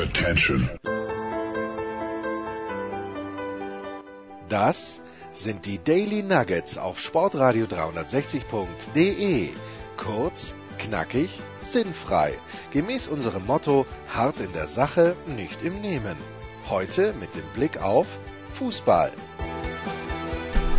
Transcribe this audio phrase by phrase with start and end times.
[0.00, 0.70] Attention.
[4.48, 9.50] Das sind die Daily Nuggets auf Sportradio 360.de.
[9.98, 12.32] Kurz, knackig, sinnfrei.
[12.70, 16.16] Gemäß unserem Motto: hart in der Sache, nicht im Nehmen.
[16.70, 18.06] Heute mit dem Blick auf
[18.54, 19.12] Fußball.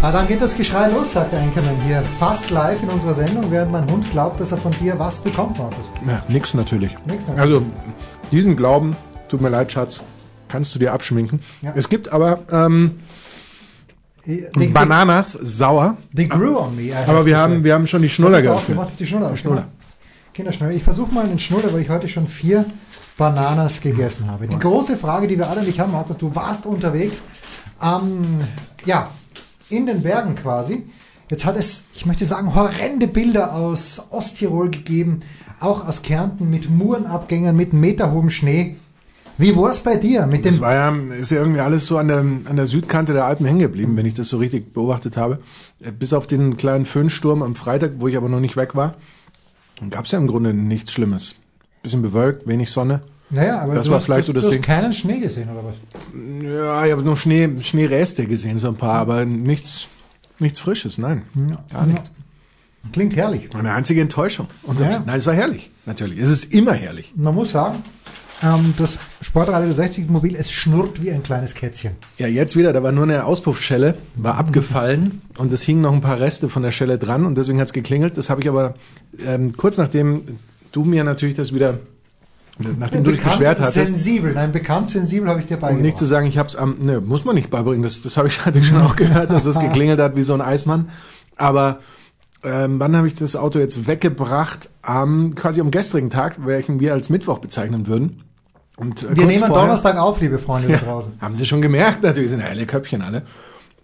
[0.02, 2.02] Ah, dann geht das Geschrei los, sagt der Enkermann hier.
[2.18, 5.60] Fast live in unserer Sendung, während mein Hund glaubt, dass er von dir was bekommt,
[5.60, 5.92] Markus.
[6.08, 6.98] Ja, nix natürlich.
[7.06, 7.40] Nix natürlich.
[7.40, 7.66] Also,
[8.32, 8.96] diesen Glauben,
[9.32, 10.02] tut mir leid, Schatz,
[10.50, 11.40] kannst du dir abschminken.
[11.62, 11.72] Ja.
[11.76, 13.00] Es gibt aber ähm,
[14.26, 16.84] Die, die, Bananas sauer, die grew on me.
[16.84, 17.64] I aber wir haben, say.
[17.64, 18.78] wir haben schon die Schnuller du geöffnet.
[18.78, 19.00] aufgemacht?
[19.00, 19.36] Die Schnuller.
[19.38, 19.68] Schnuller.
[20.34, 20.74] Kinderschnuller.
[20.74, 22.66] Ich versuche mal einen Schnuller, weil ich heute schon vier
[23.18, 24.48] Bananas gegessen habe.
[24.48, 27.24] Die große Frage, die wir alle nicht haben, Markus, du warst unterwegs,
[27.82, 28.22] ähm,
[28.86, 29.10] ja,
[29.70, 30.86] in den Bergen quasi.
[31.30, 35.22] Jetzt hat es, ich möchte sagen, horrende Bilder aus Osttirol gegeben,
[35.62, 38.76] auch aus Kärnten mit Murenabgängern, mit meterhohem Schnee.
[39.38, 41.98] Wie war es bei dir mit Das dem war ja, ist ja irgendwie alles so
[41.98, 45.18] an der, an der Südkante der Alpen hängen geblieben, wenn ich das so richtig beobachtet
[45.18, 45.40] habe.
[45.82, 48.96] Äh, Bis auf den kleinen Föhnsturm am Freitag, wo ich aber noch nicht weg war,
[49.90, 51.36] gab es ja im Grunde nichts Schlimmes.
[51.82, 53.02] Bisschen bewölkt, wenig Sonne.
[53.32, 54.62] Naja, aber Das du war hast, vielleicht du, so das du hast Ding.
[54.62, 55.76] keinen Schnee gesehen, oder was?
[56.44, 59.88] Ja, ich habe nur Schnee, Schneereste gesehen, so ein paar, aber nichts,
[60.40, 61.22] nichts Frisches, nein.
[61.72, 62.12] Gar nichts.
[62.92, 63.48] Klingt herrlich.
[63.56, 64.48] Eine einzige Enttäuschung.
[64.64, 65.02] Und Ja.
[65.06, 66.20] Nein, es war herrlich, natürlich.
[66.20, 67.14] Es ist immer herrlich.
[67.16, 67.78] Man muss sagen,
[68.44, 71.94] ähm, das Sportradio 60 Mobil, es schnurrt wie ein kleines Kätzchen.
[72.18, 76.02] Ja, jetzt wieder, da war nur eine Auspuffschelle, war abgefallen und es hingen noch ein
[76.02, 78.18] paar Reste von der Schelle dran und deswegen hat's geklingelt.
[78.18, 78.74] Das habe ich aber
[79.26, 80.40] ähm, kurz nachdem
[80.72, 81.80] du mir natürlich das wieder,
[82.78, 85.84] nachdem du dich Bekannt beschwert hattest, Sensibel, nein, bekannt sensibel habe ich dir um beigebracht.
[85.84, 88.28] nicht zu sagen, ich habe es am, ne, muss man nicht beibringen, das, das habe
[88.28, 90.90] ich, hatte ich schon auch gehört, dass es geklingelt hat wie so ein Eismann.
[91.38, 91.80] Aber
[92.44, 94.70] ähm, wann habe ich das Auto jetzt weggebracht?
[94.82, 98.24] Am, quasi am gestrigen Tag, welchen wir als Mittwoch bezeichnen würden.
[98.82, 101.14] Und, äh, Wir nehmen vorher- Donnerstag auf, liebe Freunde da draußen.
[101.22, 103.22] Haben Sie schon gemerkt, natürlich sind helle Köpfchen alle.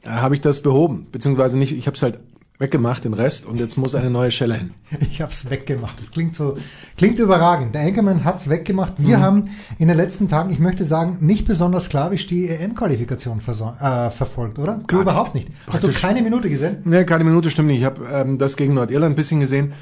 [0.01, 2.19] Da habe ich das behoben, beziehungsweise nicht, ich habe es halt
[2.59, 4.71] weggemacht, den Rest, und jetzt muss eine neue Schelle hin.
[5.11, 5.99] Ich habe es weggemacht.
[6.01, 6.57] Das klingt so,
[6.97, 7.75] klingt überragend.
[7.75, 8.97] Der Enkermann hat's weggemacht.
[8.99, 9.07] Mhm.
[9.07, 14.09] Wir haben in den letzten Tagen, ich möchte sagen, nicht besonders sklavisch die EM-Qualifikation äh,
[14.09, 14.79] verfolgt, oder?
[14.87, 15.49] Gar überhaupt nicht.
[15.67, 16.77] Hast du keine Minute gesehen?
[16.85, 17.79] Ne, keine Minute stimmt nicht.
[17.79, 19.73] Ich habe ähm, das gegen Nordirland ein bisschen gesehen.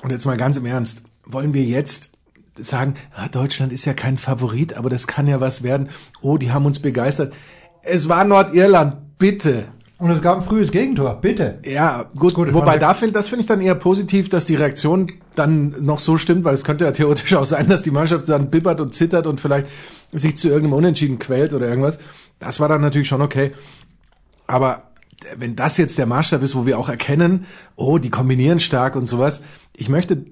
[0.00, 2.13] Und jetzt mal ganz im Ernst, wollen wir jetzt
[2.58, 5.88] sagen, ah, Deutschland ist ja kein Favorit, aber das kann ja was werden.
[6.20, 7.32] Oh, die haben uns begeistert.
[7.82, 9.68] Es war Nordirland, bitte.
[9.98, 11.60] Und es gab ein frühes Gegentor, bitte.
[11.64, 15.12] Ja, gut, Gut, wobei da finde das finde ich dann eher positiv, dass die Reaktion
[15.36, 18.50] dann noch so stimmt, weil es könnte ja theoretisch auch sein, dass die Mannschaft dann
[18.50, 19.68] bibbert und zittert und vielleicht
[20.12, 21.98] sich zu irgendeinem Unentschieden quält oder irgendwas.
[22.38, 23.52] Das war dann natürlich schon okay.
[24.46, 24.90] Aber
[25.36, 29.06] wenn das jetzt der Maßstab ist, wo wir auch erkennen, oh, die kombinieren stark und
[29.06, 29.42] sowas,
[29.74, 30.26] ich möchte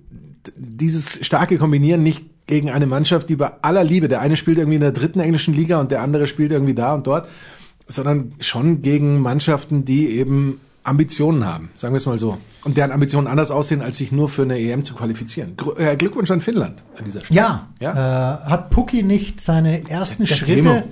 [0.56, 4.74] dieses starke Kombinieren nicht gegen eine Mannschaft, die bei aller Liebe, der eine spielt irgendwie
[4.76, 7.28] in der dritten englischen Liga und der andere spielt irgendwie da und dort,
[7.88, 12.38] sondern schon gegen Mannschaften, die eben Ambitionen haben, sagen wir es mal so.
[12.64, 15.54] Und deren Ambitionen anders aussehen, als sich nur für eine EM zu qualifizieren.
[15.76, 17.38] Äh, Glückwunsch an Finnland an dieser Stelle.
[17.38, 18.42] Ja, Ja.
[18.44, 20.82] Äh, hat Pucki nicht seine ersten Der Schritte Timo.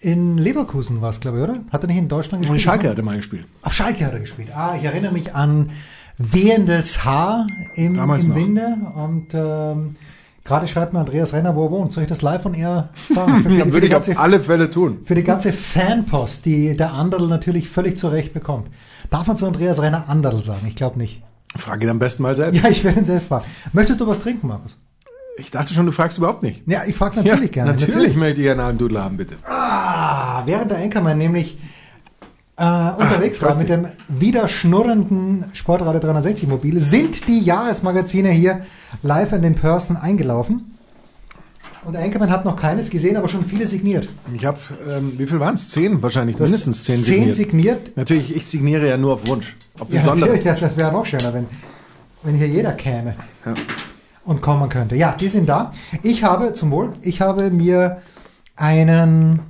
[0.00, 1.54] in Leverkusen war es, glaube ich, oder?
[1.70, 2.62] Hat er nicht in Deutschland Und gespielt?
[2.62, 3.44] Schalke hatte mal gespielt.
[3.60, 4.48] Auf Schalke hat er gespielt.
[4.54, 5.70] Ah, ich erinnere mich an
[6.18, 8.36] wehendes Haar im, Damals im noch.
[8.36, 9.96] Winde und ähm,
[10.44, 11.92] gerade schreibt mir Andreas Renner, wo er wohnt.
[11.92, 13.42] Soll ich das live von er sagen?
[13.42, 14.98] Für, für, würde ich auf ganze, alle Fälle tun.
[15.04, 18.68] für die ganze Fanpost, die der Anderl natürlich völlig zurecht bekommt.
[19.10, 20.66] Darf man zu Andreas Renner Anderl sagen?
[20.68, 21.22] Ich glaube nicht.
[21.56, 22.62] Frage ihn am besten mal selbst.
[22.62, 23.44] Ja, ich werde ihn selbst fragen.
[23.72, 24.76] Möchtest du was trinken, Markus?
[25.36, 26.62] Ich dachte schon, du fragst überhaupt nicht.
[26.66, 27.72] Ja, ich frage natürlich gerne.
[27.72, 29.36] Natürlich, möchte ich gerne einen Dudel haben, bitte.
[29.44, 31.58] Ah, während der Enkermann nämlich
[32.56, 33.60] äh, unterwegs war Kosti.
[33.62, 38.64] mit dem wieder schnurrenden Sportradio 360 Mobil, sind die Jahresmagazine hier
[39.02, 40.70] live in den Person eingelaufen.
[41.84, 44.08] Und der Enkermann hat noch keines gesehen, aber schon viele signiert.
[44.34, 44.58] Ich habe,
[44.96, 45.68] ähm, wie viel waren es?
[45.68, 47.04] Zehn wahrscheinlich, Du hast mindestens zehn Zehn
[47.34, 47.36] signiert.
[47.36, 47.96] signiert.
[47.96, 49.54] Natürlich, ich signiere ja nur auf Wunsch.
[49.78, 50.20] Auf Ja, besondere.
[50.30, 51.46] natürlich, ja, das wäre noch schöner, wenn,
[52.22, 53.52] wenn hier jeder käme Ja.
[54.24, 54.96] und kommen könnte.
[54.96, 55.72] Ja, die sind da.
[56.02, 57.98] Ich habe, zum Wohl, ich habe mir
[58.56, 59.40] einen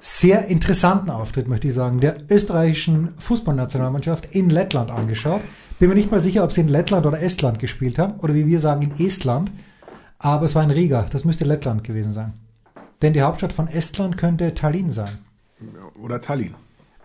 [0.00, 5.42] sehr interessanten Auftritt, möchte ich sagen, der österreichischen Fußballnationalmannschaft in Lettland angeschaut.
[5.78, 8.46] Bin mir nicht mal sicher, ob sie in Lettland oder Estland gespielt haben oder wie
[8.46, 9.52] wir sagen in Estland.
[10.18, 11.06] Aber es war in Riga.
[11.10, 12.32] Das müsste Lettland gewesen sein.
[13.02, 15.18] Denn die Hauptstadt von Estland könnte Tallinn sein.
[16.02, 16.54] Oder Tallinn.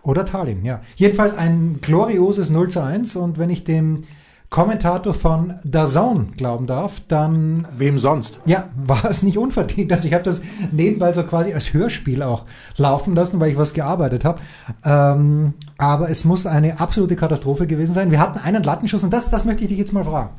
[0.02, 0.82] Oder Tallinn, ja.
[0.94, 4.04] Jedenfalls ein glorioses 0 zu 1 und wenn ich dem
[4.48, 8.38] Kommentator von DAZN glauben darf, dann Wem sonst?
[8.46, 9.92] ja, war es nicht unverdient.
[9.92, 10.40] Also ich habe das
[10.72, 12.44] nebenbei so quasi als Hörspiel auch
[12.76, 14.40] laufen lassen, weil ich was gearbeitet habe.
[14.84, 18.10] Ähm, aber es muss eine absolute Katastrophe gewesen sein.
[18.10, 20.30] Wir hatten einen Lattenschuss und das, das möchte ich dich jetzt mal fragen.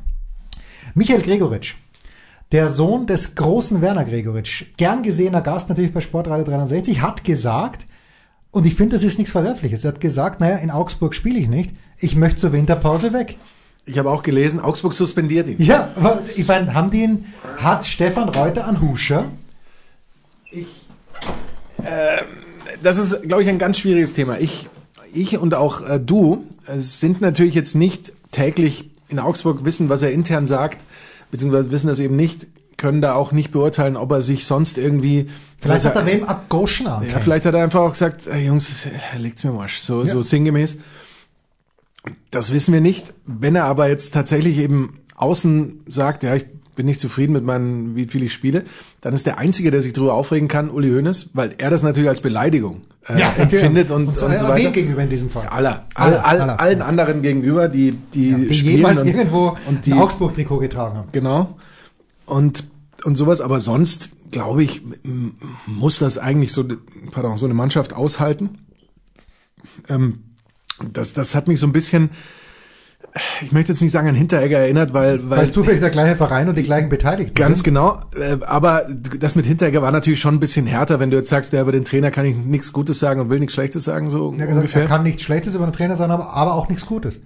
[0.94, 1.74] Michael Gregoritsch,
[2.50, 7.86] der Sohn des großen Werner Gregoritsch, gern gesehener Gast natürlich bei Sportradio 360, hat gesagt,
[8.50, 9.84] und ich finde, das ist nichts Verwerfliches.
[9.84, 11.74] Er hat gesagt, naja, in Augsburg spiele ich nicht.
[11.98, 13.36] Ich möchte zur Winterpause weg.
[13.88, 15.56] Ich habe auch gelesen, Augsburg suspendiert ihn.
[15.62, 17.24] Ja, aber ich meine, haben die ihn,
[17.56, 19.24] hat Stefan Reuter an Huscher?
[22.82, 24.38] das ist, glaube ich, ein ganz schwieriges Thema.
[24.38, 24.68] Ich,
[25.12, 30.02] ich und auch äh, du äh, sind natürlich jetzt nicht täglich in Augsburg wissen, was
[30.02, 30.78] er intern sagt,
[31.30, 32.46] beziehungsweise wissen das eben nicht,
[32.76, 35.28] können da auch nicht beurteilen, ob er sich sonst irgendwie
[35.60, 37.04] Vielleicht hat er wem Agoschen an.
[37.08, 38.86] ja, vielleicht hat er einfach auch gesagt, hey, Jungs,
[39.18, 40.06] legt's mir mal Arsch, so, Ja.
[40.10, 40.78] so sinngemäß.
[42.30, 43.14] Das wissen wir nicht.
[43.26, 46.46] Wenn er aber jetzt tatsächlich eben außen sagt, ja, ich
[46.78, 48.64] bin nicht zufrieden mit meinen, wie viel ich spiele,
[49.00, 52.08] dann ist der Einzige, der sich darüber aufregen kann, Uli Hoeneß, weil er das natürlich
[52.08, 54.70] als Beleidigung äh, empfindet und, und, so, so äh, weiter.
[54.70, 55.48] Gegenüber in diesem Fall?
[55.48, 56.60] Aller, Aller, all, all, aller.
[56.60, 61.08] allen anderen gegenüber, die, die, Die spielen jemals und, irgendwo und die, Augsburg-Trikot getragen haben.
[61.10, 61.58] Genau.
[62.26, 62.64] Und,
[63.02, 64.82] und sowas, aber sonst, glaube ich,
[65.66, 66.64] muss das eigentlich so,
[67.10, 68.58] pardon, so eine Mannschaft aushalten.
[69.88, 70.20] Ähm,
[70.92, 72.10] das, das hat mich so ein bisschen,
[73.42, 76.16] ich möchte jetzt nicht sagen an Hinteregger erinnert, weil, weil Weißt du, vielleicht der gleiche
[76.16, 77.64] Verein und die gleichen Beteiligten ganz sind?
[77.64, 78.86] genau, äh, aber
[79.18, 81.72] das mit Hinteregger war natürlich schon ein bisschen härter, wenn du jetzt sagst, ja, über
[81.72, 84.48] den Trainer kann ich nichts Gutes sagen und will nichts Schlechtes sagen, so Er hat
[84.48, 84.82] gesagt, ungefähr.
[84.82, 87.20] er kann nichts Schlechtes über den Trainer sagen, aber, aber auch nichts Gutes.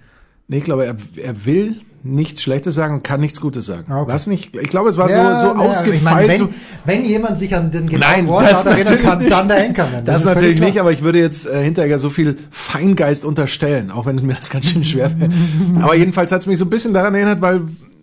[0.47, 3.91] Nee, ich glaube, er, er will nichts Schlechtes sagen und kann nichts Gutes sagen.
[3.91, 4.11] Okay.
[4.11, 4.55] Was nicht?
[4.55, 5.95] Ich glaube, es war Ja, so, so ja, ausgefeilt.
[5.95, 6.49] Ich meine, wenn, so,
[6.85, 9.31] wenn jemand sich an den genauen Wortlaut das erinnern kann, nicht.
[9.31, 10.03] dann der Enkermann.
[10.03, 14.05] Das, ist natürlich nicht, aber ich würde jetzt äh, Hinteregger so viel Feingeist unterstellen, auch
[14.05, 15.31] wenn mir das ganz schön schwer wäre.
[15.81, 17.61] aber jedenfalls hat es mich so ein bisschen daran erinnert, weil,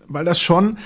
[0.08, 0.79] weil das schon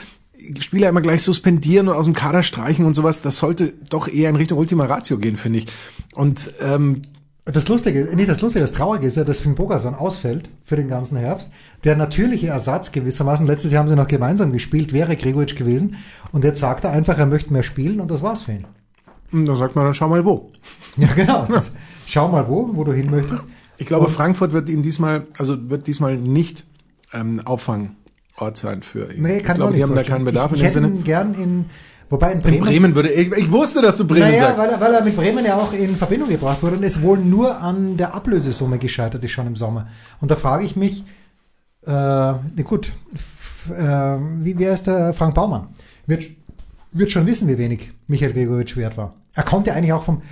[0.60, 4.28] Spieler immer gleich suspendieren und aus dem Kader streichen und sowas, das sollte doch eher
[4.28, 5.66] in Richtung Ultima Ratio gehen, finde ich.
[6.14, 7.02] Und ähm,
[7.46, 10.88] Das Lustige, nicht das Lustige, das Traurige ist ja, dass Finn Bogason ausfällt für den
[10.88, 11.50] ganzen Herbst.
[11.84, 15.96] Der natürliche Ersatz gewissermaßen, letztes Jahr haben sie noch gemeinsam gespielt, wäre Gregoritsch gewesen.
[16.32, 18.64] Und jetzt sagt er einfach, er möchte mehr spielen und das war's für ihn.
[19.44, 20.52] da sagt man dann, schau mal wo.
[20.96, 21.46] Ja, genau.
[22.06, 23.42] Schau mal wo, wo du hin möchtest.
[23.76, 26.64] Ich glaube, Frankfurt wird ihn diesmal, also wird diesmal nicht
[27.12, 27.96] ähm, Auffangort
[28.54, 29.22] sein für ihn.
[29.22, 30.16] Nee, ich kann glaube, man die haben da vorstellen.
[30.18, 30.98] keinen Bedarf ich, in ich dem hätte Sinne.
[31.00, 31.64] ihn gern in,
[32.14, 32.60] wobei in In Bremen.
[32.64, 34.58] Bremen würde ich, ich wusste, dass du Bremen naja, sagst.
[34.62, 37.18] weil, er- weil er mit Bremen ja auch in Verbindung gebracht wurde und es wohl
[37.18, 39.88] nur an der Ablösesumme gescheitert ist schon im Sommer.
[40.20, 41.04] Und da frage ich mich,
[41.86, 42.34] äh,
[42.64, 42.92] gut,
[43.68, 45.68] äh, wie, wer ist der Frank Baumann?
[46.06, 46.24] Wird,
[46.92, 49.14] wird schon wissen, wie wenig Michael Gregoritsch wert war.
[49.34, 50.22] Er kommt ja eigentlich auch vom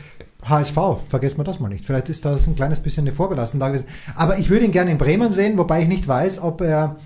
[0.45, 0.77] HSV,
[1.09, 1.85] vergessen wir das mal nicht.
[1.85, 3.87] Vielleicht ist das ein kleines bisschen eine Vorbelastung gewesen.
[4.17, 6.97] Aber ich würde ihn gerne in Bremen sehen, wobei ich nicht weiß, ob er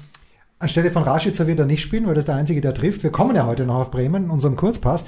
[0.59, 3.03] anstelle von Raschitzer wird er nicht spielen, weil das der Einzige, der trifft.
[3.03, 5.05] Wir kommen ja heute noch auf Bremen in unserem Kurzpass.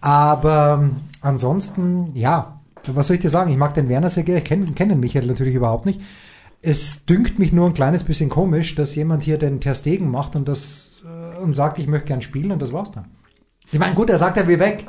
[0.00, 3.50] Aber ähm, ansonsten, ja, was soll ich dir sagen?
[3.50, 4.38] Ich mag den Werner sehr gerne.
[4.38, 6.00] Ich kenne kenn den Michael natürlich überhaupt nicht.
[6.62, 10.36] Es dünkt mich nur ein kleines bisschen komisch, dass jemand hier den Ter Stegen macht
[10.36, 13.06] und das äh, und sagt, ich möchte gern spielen und das war's dann.
[13.72, 14.86] Ich meine, gut, er sagt, er will weg.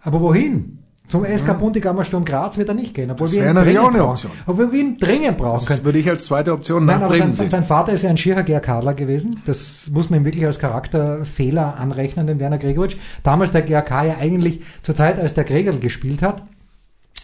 [0.00, 0.77] Aber wohin?
[1.08, 3.78] Zum SK Buntigammer Sturm Graz wird er nicht gehen, obwohl Das wir ihn wäre natürlich
[3.78, 4.10] dringend eine brauchen.
[4.10, 4.32] Option.
[4.46, 5.78] Obwohl wir ihn dringend brauchen können.
[5.78, 8.10] Das würde ich als zweite Option Nein, nach aber Bremen sein, sein Vater ist ja
[8.10, 9.42] ein schierer GRKler gewesen.
[9.46, 12.96] Das muss man ihm wirklich als Charakterfehler anrechnen, dem Werner Gregoritsch.
[13.22, 16.42] Damals der GRK ja eigentlich zur Zeit, als der Gregel gespielt hat,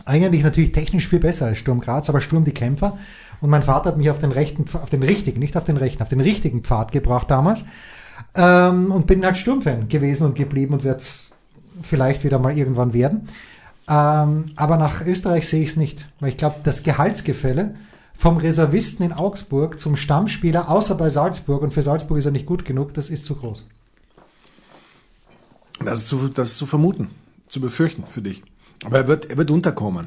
[0.06, 2.96] eigentlich natürlich technisch viel besser als Sturm Graz, aber Sturm die Kämpfer.
[3.42, 6.02] Und mein Vater hat mich auf den rechten, auf den richtigen, nicht auf den rechten,
[6.02, 7.66] auf den richtigen Pfad gebracht damals.
[8.34, 11.32] Ähm, und bin halt Sturmfan gewesen und geblieben und werde es
[11.82, 13.28] vielleicht wieder mal irgendwann werden.
[13.88, 17.74] Ähm, aber nach Österreich sehe ich es nicht, weil ich glaube, das Gehaltsgefälle
[18.16, 22.46] vom Reservisten in Augsburg zum Stammspieler, außer bei Salzburg, und für Salzburg ist er nicht
[22.46, 23.66] gut genug, das ist zu groß.
[25.84, 27.10] Das ist, zu, das ist zu vermuten,
[27.48, 28.42] zu befürchten für dich.
[28.84, 30.06] Aber er wird, er wird unterkommen.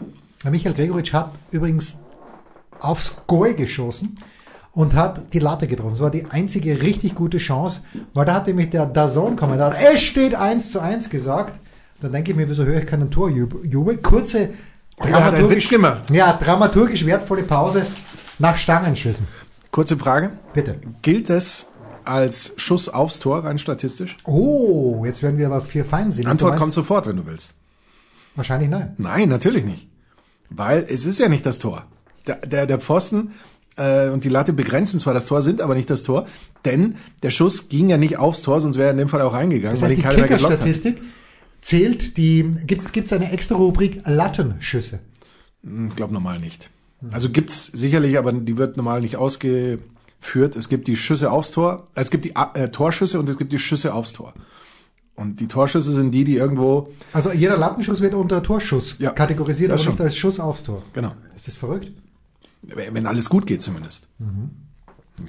[0.50, 2.00] Michael Gregoritsch hat übrigens
[2.80, 4.18] aufs Goal geschossen
[4.74, 5.92] und hat die Latte getroffen.
[5.92, 7.82] Das war die einzige richtig gute Chance,
[8.14, 11.60] weil da hat nämlich der Dazon-Kommentar, es steht 1 zu 1 gesagt.
[12.02, 13.98] Dann denke ich mir, wieso höre ich keinen Torjubel?
[13.98, 14.50] Kurze,
[15.70, 16.10] gemacht.
[16.12, 17.86] ja, dramaturgisch wertvolle Pause
[18.40, 19.28] nach Stangenschüssen.
[19.72, 20.32] Kurze Frage.
[20.54, 20.76] Bitte.
[21.02, 21.68] Gilt es
[22.06, 24.16] als Schuss aufs Tor rein statistisch?
[24.26, 26.28] Oh, jetzt werden wir aber vier feinsinnig.
[26.30, 27.54] Antwort meinst- kommt sofort, wenn du willst.
[28.36, 28.94] Wahrscheinlich nein.
[28.98, 29.88] Nein, natürlich nicht.
[30.50, 31.84] Weil es ist ja nicht das Tor.
[32.28, 33.32] Der, der, der Pfosten
[33.76, 36.28] äh, und die Latte begrenzen zwar das Tor, sind aber nicht das Tor,
[36.64, 39.34] denn der Schuss ging ja nicht aufs Tor, sonst wäre er in dem Fall auch
[39.34, 40.22] reingegangen, Das weil heißt, ihn die.
[40.22, 40.98] Kickerstatistik
[41.62, 45.00] zählt die, gibt es eine extra Rubrik Lattenschüsse.
[45.64, 46.70] Ich glaube normal nicht.
[47.12, 50.56] Also gibt's sicherlich, aber die wird normal nicht ausgeführt.
[50.56, 53.60] Es gibt die Schüsse aufs Tor, es gibt die äh, Torschüsse und es gibt die
[53.60, 54.34] Schüsse aufs Tor.
[55.16, 59.72] Und die Torschüsse sind die, die irgendwo, Also jeder Lattenschuss wird unter Torschuss Ja, kategorisiert,
[59.72, 60.84] aber nicht als Schuss aufs Tor.
[60.94, 61.92] genau, Ist das verrückt?
[62.62, 64.08] wenn alles gut geht zumindest.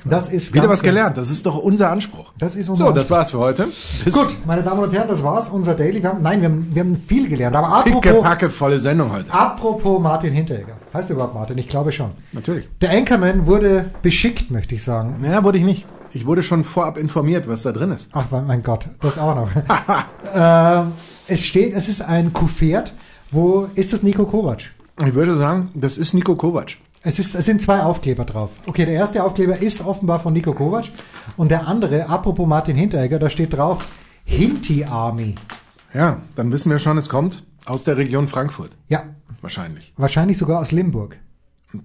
[0.04, 1.16] Das ist Wieder was gelernt.
[1.16, 2.32] Das ist doch unser Anspruch.
[2.38, 3.16] Das ist unser So, das Anspruch.
[3.16, 3.68] war's für heute.
[4.04, 6.02] Bis Gut, meine Damen und Herren, das war's, unser Daily.
[6.02, 7.56] Wir haben, nein, wir haben, wir haben viel gelernt.
[7.56, 9.32] Aber apropos, Pickepacke volle Sendung heute.
[9.32, 10.74] apropos Martin Hinteregger.
[10.92, 11.56] Heißt du überhaupt Martin?
[11.58, 12.10] Ich glaube schon.
[12.32, 12.68] Natürlich.
[12.80, 15.24] Der Anchorman wurde beschickt, möchte ich sagen.
[15.24, 15.86] Ja, wurde ich nicht.
[16.12, 18.08] Ich wurde schon vorab informiert, was da drin ist.
[18.12, 19.48] Ach mein Gott, das auch noch.
[20.34, 20.92] ähm,
[21.26, 22.92] es steht, es ist ein Kuvert.
[23.30, 24.60] Wo ist das Nico Kovac?
[25.06, 26.76] Ich würde sagen, das ist Nico Kovac.
[27.02, 28.50] Es, ist, es sind zwei Aufkleber drauf.
[28.66, 30.86] Okay, der erste Aufkleber ist offenbar von Nico Kovac
[31.36, 33.88] und der andere, apropos Martin Hinteregger, da steht drauf
[34.24, 35.36] Hinti Army.
[35.94, 38.70] Ja, dann wissen wir schon, es kommt aus der Region Frankfurt.
[38.88, 39.04] Ja,
[39.40, 39.92] Wahrscheinlich.
[39.96, 41.16] wahrscheinlich sogar aus Limburg.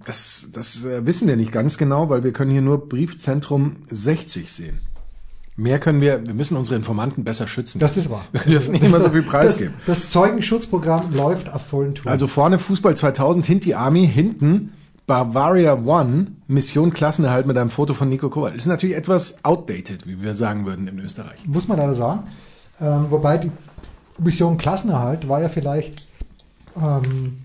[0.06, 4.50] Das, das äh, wissen wir nicht ganz genau, weil wir können hier nur Briefzentrum 60
[4.50, 4.80] sehen.
[5.56, 7.78] Mehr können wir, wir müssen unsere Informanten besser schützen.
[7.78, 8.24] Das ist wahr.
[8.32, 9.74] Wir dürfen nicht immer so viel preisgeben.
[9.86, 12.10] Das, das Zeugenschutzprogramm läuft auf vollen Touren.
[12.10, 14.72] Also vorne Fußball 2000, Hinti Army, hinten
[15.06, 18.54] Bavaria One, Mission Klassenerhalt mit einem Foto von Nico Kovac.
[18.54, 21.46] Ist natürlich etwas outdated, wie wir sagen würden in Österreich.
[21.46, 22.24] muss man leider sagen.
[22.80, 23.50] Ähm, wobei die
[24.18, 26.06] Mission Klassenerhalt war ja vielleicht,
[26.76, 27.38] ähm,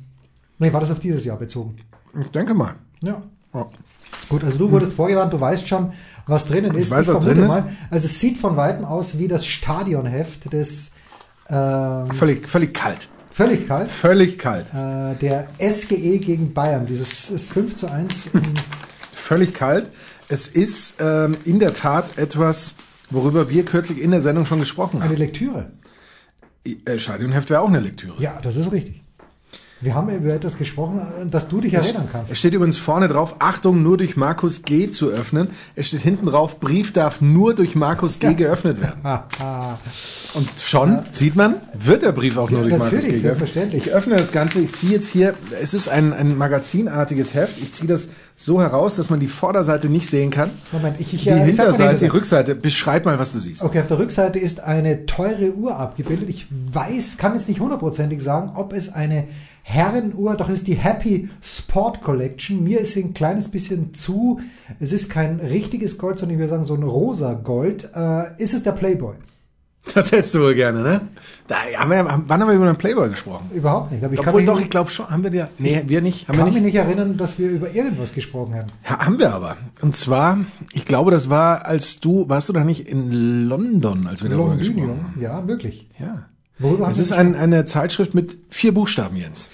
[0.58, 1.78] nee, war das auf dieses Jahr bezogen?
[2.20, 2.76] Ich denke mal.
[3.02, 3.22] Ja.
[3.54, 3.68] Ja.
[4.30, 5.92] Gut, also du wurdest vorgewarnt, du weißt schon,
[6.28, 6.92] was drinnen ist.
[6.92, 7.58] weiß, was vermute drin ist.
[7.90, 10.92] also es sieht von Weitem aus wie das Stadionheft des
[11.50, 13.08] ähm, Völlig, völlig kalt.
[13.32, 13.90] Völlig kalt.
[13.90, 14.68] Völlig kalt.
[14.74, 18.34] Äh, der SGE gegen Bayern, dieses ist 5 zu 1.
[18.34, 18.42] ähm,
[19.12, 19.92] Völlig kalt.
[20.28, 22.76] Es ist ähm, in der Tat etwas,
[23.10, 25.18] worüber wir kürzlich in der Sendung schon gesprochen eine haben.
[25.18, 25.72] Lektüre.
[26.66, 28.22] Äh, Stadionheft wäre auch eine Lektüre.
[28.22, 29.02] Ja, das ist richtig.
[29.82, 32.32] Wir haben über etwas gesprochen, an das du dich erinnern kannst.
[32.32, 34.90] Es steht übrigens vorne drauf, Achtung, nur durch Markus G.
[34.90, 35.50] zu öffnen.
[35.76, 38.28] Es steht hinten drauf, Brief darf nur durch Markus G.
[38.28, 38.34] Ja.
[38.34, 39.00] geöffnet werden.
[40.34, 43.00] Und schon, sieht man, wird der Brief auch nur Ja, durch Markus G.
[43.04, 43.22] geöffnet.
[43.22, 43.88] selbstverständlich.
[43.88, 47.74] Ich öffne das Ganze, ich ziehe jetzt hier, es ist ein, ein magazinartiges Heft, ich
[47.74, 50.50] ziehe das so heraus, dass man die Vorderseite nicht sehen kann.
[50.72, 52.06] Moment, ich, ich, Die Hinterseite, die.
[52.12, 53.64] Rückseite, beschreib mal, was du siehst.
[53.64, 56.30] Okay, auf der Rückseite ist eine teure Uhr abgebildet.
[56.30, 59.28] Ich weiß, kann jetzt nicht hundertprozentig sagen, ob es eine
[59.70, 62.64] Herrenuhr, doch ist die Happy Sport Collection.
[62.64, 64.40] Mir ist sie ein kleines bisschen zu,
[64.80, 67.88] es ist kein richtiges Gold, sondern ich würde sagen so ein rosa Gold.
[67.96, 69.14] Äh, ist es der Playboy?
[69.94, 71.02] Das hättest du wohl gerne, ne?
[71.48, 73.50] Da haben wir, wann haben wir über den Playboy gesprochen?
[73.54, 74.04] Überhaupt nicht.
[74.04, 76.38] Aber ich Obwohl kann, doch, ich glaube schon, haben wir ja, nee, wir nicht, haben
[76.38, 76.74] kann wir mich nicht.
[76.74, 78.68] nicht erinnern, dass wir über irgendwas gesprochen haben.
[78.88, 79.58] Ja, haben wir aber.
[79.82, 80.40] Und zwar,
[80.74, 84.56] ich glaube, das war, als du, warst du da nicht in London, als wir darüber
[84.58, 85.22] gesprochen Longinium, haben?
[85.22, 85.88] ja, wirklich.
[86.00, 86.26] Ja.
[86.60, 89.48] Worüber Es ist ein, eine Zeitschrift mit vier Buchstaben, Jens.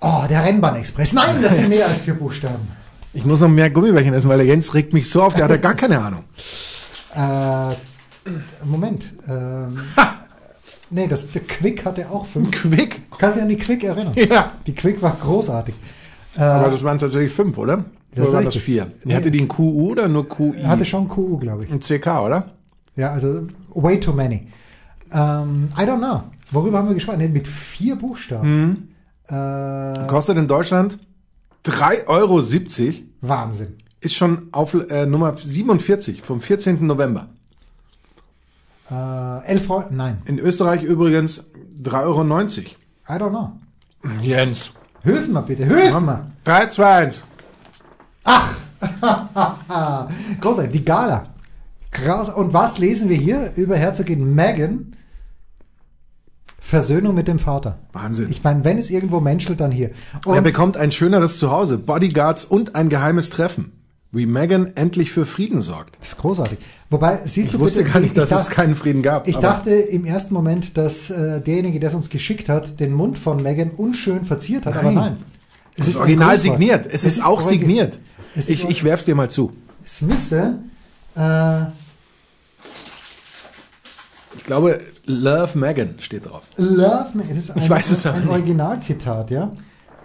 [0.00, 1.12] Oh, der Rennbahn-Express.
[1.12, 2.68] Nein, das sind mehr als vier Buchstaben.
[3.12, 5.50] Ich muss noch mehr Gummibärchen essen, weil der Jens regt mich so auf, der hat
[5.50, 6.24] ja gar keine Ahnung.
[7.14, 7.74] Äh,
[8.64, 9.10] Moment.
[9.28, 9.80] Ähm,
[10.90, 12.50] nee, das, der Quick hatte auch fünf.
[12.52, 13.02] Quick.
[13.18, 14.14] Kannst du dich an die Quick erinnern?
[14.14, 14.52] Ja.
[14.66, 15.74] Die Quick war großartig.
[16.36, 17.84] Aber das waren tatsächlich fünf, oder?
[18.14, 18.92] Das oder waren das vier?
[19.04, 20.62] Die hatte die ein QU oder nur QI?
[20.64, 21.70] Hatte schon QU, glaube ich.
[21.70, 22.50] ein CK, oder?
[22.96, 24.48] Ja, also way too many.
[25.12, 26.22] Ähm, I don't know.
[26.50, 27.18] Worüber haben wir gesprochen?
[27.18, 28.94] Nee, mit vier Buchstaben.
[29.28, 30.98] Äh, Kostet in Deutschland
[31.64, 32.40] 3,70 Euro.
[33.20, 33.76] Wahnsinn.
[34.00, 36.86] Ist schon auf äh, Nummer 47 vom 14.
[36.86, 37.28] November.
[38.90, 40.22] Äh, elf Euro, nein.
[40.24, 41.50] In Österreich übrigens
[41.82, 42.22] 3,90 Euro.
[42.24, 43.52] I don't know.
[44.22, 44.72] Jens.
[45.02, 46.26] Hilfen mal bitte, hilfen mal.
[46.44, 47.24] 3, 2, 1.
[50.40, 51.26] Großartig, die Gala.
[51.90, 52.28] Krass.
[52.28, 54.96] Und was lesen wir hier über Herzogin Meghan?
[56.70, 57.78] Versöhnung mit dem Vater.
[57.92, 58.28] Wahnsinn.
[58.30, 59.90] Ich meine, wenn es irgendwo menschelt, dann hier.
[60.24, 63.72] er Und bekommt ein schöneres Zuhause, Bodyguards und ein geheimes Treffen.
[64.12, 65.96] Wie Meghan endlich für Frieden sorgt.
[66.00, 66.58] das ist großartig.
[66.90, 69.28] Wobei, siehst Ich du wusste bitte, gar nicht, ich, dass ich es keinen Frieden gab.
[69.28, 73.18] Ich dachte im ersten Moment, dass äh, derjenige, der es uns geschickt hat, den Mund
[73.18, 74.94] von Meghan unschön verziert hat, aber Nein.
[74.94, 75.16] nein.
[75.76, 76.88] es ist original signiert.
[76.90, 77.98] Es, ist, auch origi- signiert.
[78.34, 79.52] Es ist Ich, ich werf's dir mal zu.
[79.84, 80.58] Es müsste
[81.14, 81.20] äh,
[84.50, 86.42] glaube, Love Meghan steht drauf.
[86.56, 87.22] Love Me.
[87.30, 88.28] Es ist ein, Ich weiß es ein nicht.
[88.30, 89.50] Originalzitat, ja.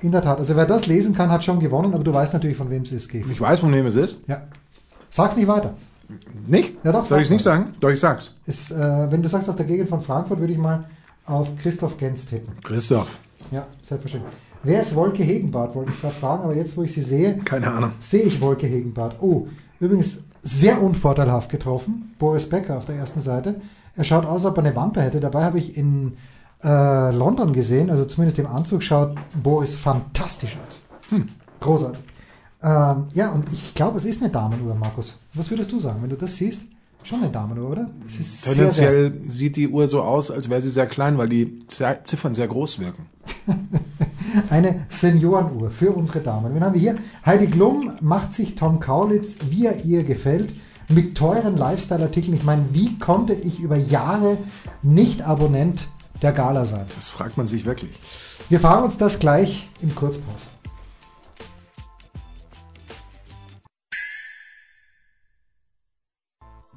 [0.01, 0.37] In der Tat.
[0.37, 2.91] Also wer das lesen kann, hat schon gewonnen, aber du weißt natürlich, von wem es
[2.91, 3.11] ist.
[3.13, 4.19] Ich weiß, von wem es ist.
[4.27, 4.41] Ja.
[5.09, 5.73] Sag's nicht weiter.
[6.45, 6.75] Nicht?
[6.83, 7.73] Ja, doch, Soll ich sag nicht sagen?
[7.79, 8.33] Doch, ich sag's.
[8.45, 10.85] Es, äh, wenn du sagst aus der Gegend von Frankfurt, würde ich mal
[11.25, 12.53] auf Christoph Gens tippen.
[12.63, 13.17] Christoph.
[13.51, 14.31] Ja, selbstverständlich.
[14.61, 17.71] Wer ist Wolke Hegenbart, wollte ich gerade fragen, aber jetzt, wo ich sie sehe, Keine
[17.71, 17.93] Ahnung.
[17.99, 19.15] sehe ich Wolke Hegenbart.
[19.21, 19.47] Oh,
[19.79, 22.13] übrigens sehr unvorteilhaft getroffen.
[22.19, 23.55] Boris Becker auf der ersten Seite.
[23.95, 25.19] Er schaut aus, als ob er eine Wampe hätte.
[25.19, 26.17] Dabei habe ich in
[26.63, 30.83] äh, London gesehen, also zumindest im Anzug schaut Boris fantastisch aus.
[31.59, 32.01] Großartig.
[32.61, 35.19] Ähm, ja, und ich glaube, es ist eine Damenuhr, Markus.
[35.33, 36.67] Was würdest du sagen, wenn du das siehst?
[37.03, 37.89] Schon eine Damenuhr, oder?
[38.07, 41.29] Ist sehr, sehr, Tendenziell sieht die Uhr so aus, als wäre sie sehr klein, weil
[41.29, 43.05] die Ziffern sehr groß wirken.
[44.49, 46.55] Eine Seniorenuhr für unsere Damen.
[46.55, 46.95] Wen haben wir hier?
[47.25, 50.53] Heidi Glum macht sich Tom Kaulitz, wie er ihr gefällt,
[50.87, 52.35] mit teuren Lifestyle-Artikeln.
[52.35, 54.37] Ich meine, wie konnte ich über Jahre
[54.81, 55.87] nicht Abonnent
[56.21, 56.85] der Gala sein?
[56.95, 57.99] Das fragt man sich wirklich.
[58.49, 60.47] Wir fragen uns das gleich im Kurzpause.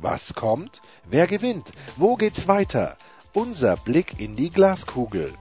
[0.01, 0.81] Was kommt?
[1.11, 1.73] Wer gewinnt?
[1.97, 2.97] Wo geht's weiter?
[3.35, 5.35] Unser Blick in die Glaskugel.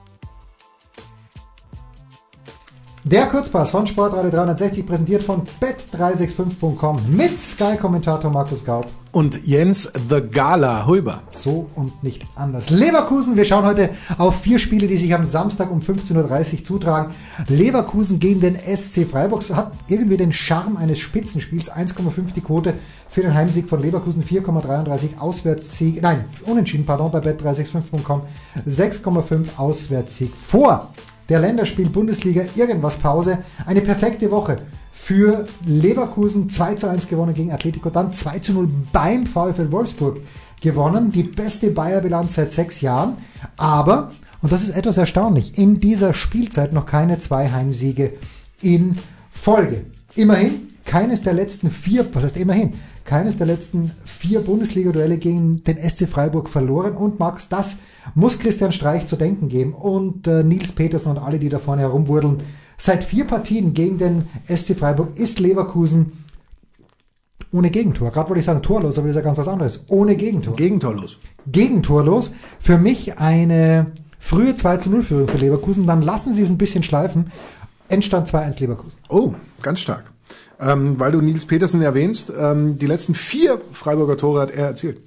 [3.10, 8.86] Der Kurzpass von Sportradio 360 präsentiert von bet365.com mit Sky-Kommentator Markus Gaub.
[9.12, 11.22] Und Jens The Gala Huber.
[11.30, 12.68] So und nicht anders.
[12.68, 13.88] Leverkusen, wir schauen heute
[14.18, 17.14] auf vier Spiele, die sich am Samstag um 15.30 Uhr zutragen.
[17.46, 21.72] Leverkusen gegen den SC Freiburg hat irgendwie den Charme eines Spitzenspiels.
[21.72, 22.74] 1,5 die Quote
[23.08, 28.20] für den Heimsieg von Leverkusen, 4,33 Auswärtssieg, nein, unentschieden, pardon, bei bet365.com.
[28.66, 30.92] 6,5 Auswärtssieg vor
[31.28, 33.38] der Länderspiel-Bundesliga irgendwas Pause.
[33.66, 34.58] Eine perfekte Woche
[34.92, 40.20] für Leverkusen 2 zu 1 gewonnen gegen Atletico, dann 2 zu 0 beim VfL Wolfsburg
[40.60, 41.12] gewonnen.
[41.12, 43.16] Die beste Bayer-Bilanz seit sechs Jahren.
[43.56, 48.14] Aber, und das ist etwas erstaunlich, in dieser Spielzeit noch keine zwei Heimsiege
[48.60, 48.98] in
[49.30, 49.86] Folge.
[50.14, 52.74] Immerhin keines der letzten vier, was heißt immerhin,
[53.08, 56.94] keines der letzten vier Bundesliga-Duelle gegen den SC Freiburg verloren.
[56.94, 57.78] Und Max, das
[58.14, 61.82] muss Christian Streich zu denken geben und äh, Nils Petersen und alle, die da vorne
[61.82, 62.42] herumwurdeln.
[62.76, 66.24] Seit vier Partien gegen den SC Freiburg ist Leverkusen
[67.50, 68.10] ohne Gegentor.
[68.10, 69.84] Gerade wollte ich sagen torlos, aber das ist ja ganz was anderes.
[69.88, 70.54] Ohne Gegentor.
[70.54, 71.18] Gegentorlos.
[71.46, 72.32] Gegentorlos.
[72.60, 73.86] Für mich eine
[74.18, 75.86] frühe 2 zu 0 Führung für Leverkusen.
[75.86, 77.32] Dann lassen sie es ein bisschen schleifen.
[77.88, 78.98] Endstand 2-1 Leverkusen.
[79.08, 80.12] Oh, ganz stark.
[80.60, 85.00] Ähm, weil du Nils Petersen erwähnst, ähm, die letzten vier Freiburger Tore hat er erzielt.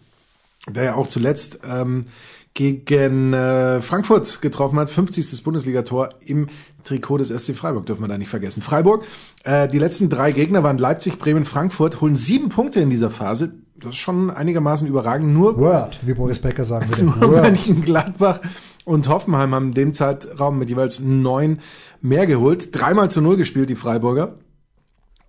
[0.69, 2.05] Der ja auch zuletzt ähm,
[2.53, 4.89] gegen äh, Frankfurt getroffen hat.
[4.89, 5.43] 50.
[5.43, 6.49] Bundesligator im
[6.83, 8.61] Trikot des SC Freiburg, dürfen wir da nicht vergessen.
[8.61, 9.05] Freiburg,
[9.43, 13.53] äh, die letzten drei Gegner waren Leipzig, Bremen, Frankfurt, holen sieben Punkte in dieser Phase.
[13.79, 15.33] Das ist schon einigermaßen überragend.
[15.33, 17.03] Nur Word, wie Boris Becker sagen würde.
[17.19, 18.41] nur Mönchengladbach
[18.85, 21.59] und Hoffenheim haben in dem Zeitraum mit jeweils neun
[22.01, 22.69] mehr geholt.
[22.71, 24.35] Dreimal zu null gespielt, die Freiburger.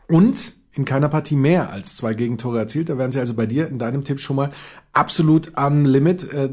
[0.09, 2.88] Und in keiner Partie mehr als zwei Gegentore erzielt.
[2.88, 4.51] Da wären sie also bei dir in deinem Tipp schon mal
[4.93, 6.33] absolut am Limit.
[6.33, 6.51] Äh,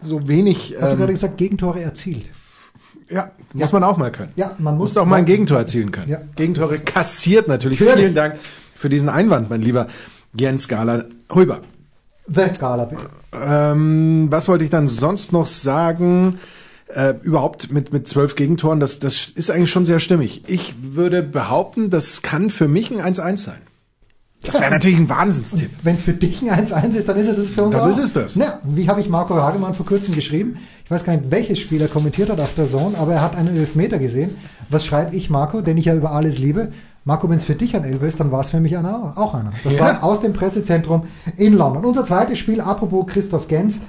[0.00, 0.74] so wenig.
[0.80, 2.30] Hast du ähm, gerade gesagt, Gegentore erzielt?
[3.12, 4.32] ja, muss man auch mal können.
[4.36, 6.10] Ja, man muss muss auch mal ein Gegentor erzielen können.
[6.10, 6.20] Ja.
[6.34, 7.78] Gegentore kassiert natürlich.
[7.78, 8.00] Natürlich.
[8.00, 8.36] Vielen Dank
[8.74, 9.86] für diesen Einwand, mein lieber
[10.32, 11.60] Jens Gala Huber.
[12.26, 13.06] The Gala, bitte.
[13.32, 16.38] Ähm, was wollte ich dann sonst noch sagen?
[16.94, 20.42] Äh, überhaupt mit, mit zwölf Gegentoren, das, das ist eigentlich schon sehr stimmig.
[20.46, 23.58] Ich würde behaupten, das kann für mich ein 1-1 sein.
[24.42, 25.70] Das wäre natürlich ein Wahnsinnstipp.
[25.84, 27.88] Wenn es für dich ein 1-1 ist, dann ist es das für uns Dann auch.
[27.96, 28.34] ist es das.
[28.34, 30.56] Ja, wie habe ich Marco Hagemann vor kurzem geschrieben?
[30.84, 33.36] Ich weiß gar nicht, welches Spiel er kommentiert hat auf der Zone, aber er hat
[33.36, 34.36] einen Elfmeter gesehen.
[34.68, 36.72] Was schreibe ich, Marco, den ich ja über alles liebe?
[37.04, 39.34] Marco, wenn es für dich ein Elfer ist, dann war es für mich einer, auch
[39.34, 39.52] einer.
[39.64, 39.80] Das Ja.
[39.80, 41.04] war aus dem Pressezentrum
[41.36, 41.84] in London.
[41.84, 43.80] Unser zweites Spiel, apropos Christoph Gens.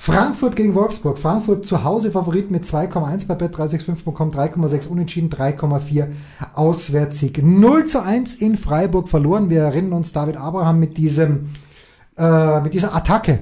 [0.00, 1.18] Frankfurt gegen Wolfsburg.
[1.18, 6.06] Frankfurt zu Hause Favorit mit 2,1 bei bet365.com, 3,6 unentschieden, 3,4
[6.54, 7.42] Auswärtssieg.
[7.42, 9.50] 0 zu 1 in Freiburg verloren.
[9.50, 11.50] Wir erinnern uns David Abraham mit diesem,
[12.16, 13.40] äh, mit dieser Attacke.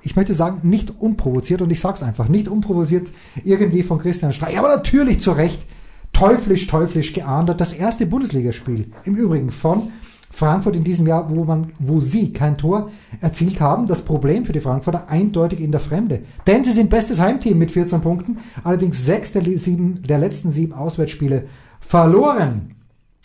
[0.00, 3.12] Ich möchte sagen, nicht unprovoziert und ich sag's einfach, nicht unprovoziert
[3.44, 5.66] irgendwie von Christian Streich, aber natürlich zu Recht
[6.14, 7.60] teuflisch, teuflisch geahndet.
[7.60, 9.92] Das erste Bundesligaspiel im Übrigen von
[10.32, 12.90] Frankfurt in diesem Jahr, wo man, wo sie kein Tor
[13.20, 13.86] erzielt haben.
[13.86, 16.22] Das Problem für die Frankfurter eindeutig in der Fremde.
[16.46, 20.72] Denn sie sind bestes Heimteam mit 14 Punkten, allerdings sechs der, sieben, der letzten sieben
[20.72, 21.44] Auswärtsspiele
[21.80, 22.74] verloren.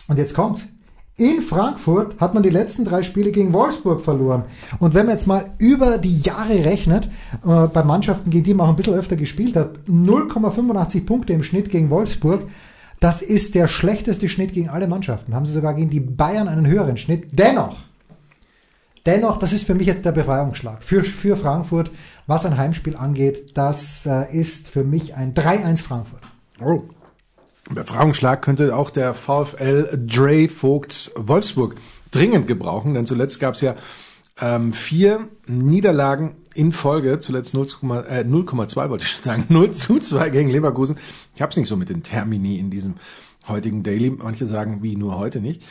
[0.09, 0.67] Und jetzt kommt's.
[1.19, 4.43] In Frankfurt hat man die letzten drei Spiele gegen Wolfsburg verloren.
[4.77, 7.09] Und wenn man jetzt mal über die Jahre rechnet,
[7.43, 11.41] äh, bei Mannschaften, gegen die man auch ein bisschen öfter gespielt hat, 0,85 Punkte im
[11.41, 12.41] Schnitt gegen Wolfsburg,
[12.99, 15.35] das ist der schlechteste Schnitt gegen alle Mannschaften.
[15.35, 17.27] Haben sie sogar gegen die Bayern einen höheren Schnitt.
[17.31, 17.77] Dennoch,
[19.05, 20.83] dennoch, das ist für mich jetzt der Befreiungsschlag.
[20.83, 21.91] Für, für Frankfurt,
[22.25, 26.21] was ein Heimspiel angeht, das äh, ist für mich ein 3-1 Frankfurt.
[26.61, 26.83] Oh.
[27.69, 31.75] Befragungsschlag könnte auch der VfL Dre Vogts Wolfsburg
[32.11, 33.75] dringend gebrauchen, denn zuletzt gab es ja
[34.39, 39.99] ähm, vier Niederlagen in Folge, zuletzt 0,2 äh, 0,2 wollte ich schon sagen, 0 zu
[39.99, 40.97] 2 gegen Leverkusen.
[41.35, 42.95] Ich habe es nicht so mit den Termini in diesem
[43.47, 44.09] heutigen Daily.
[44.09, 45.63] Manche sagen, wie nur heute nicht.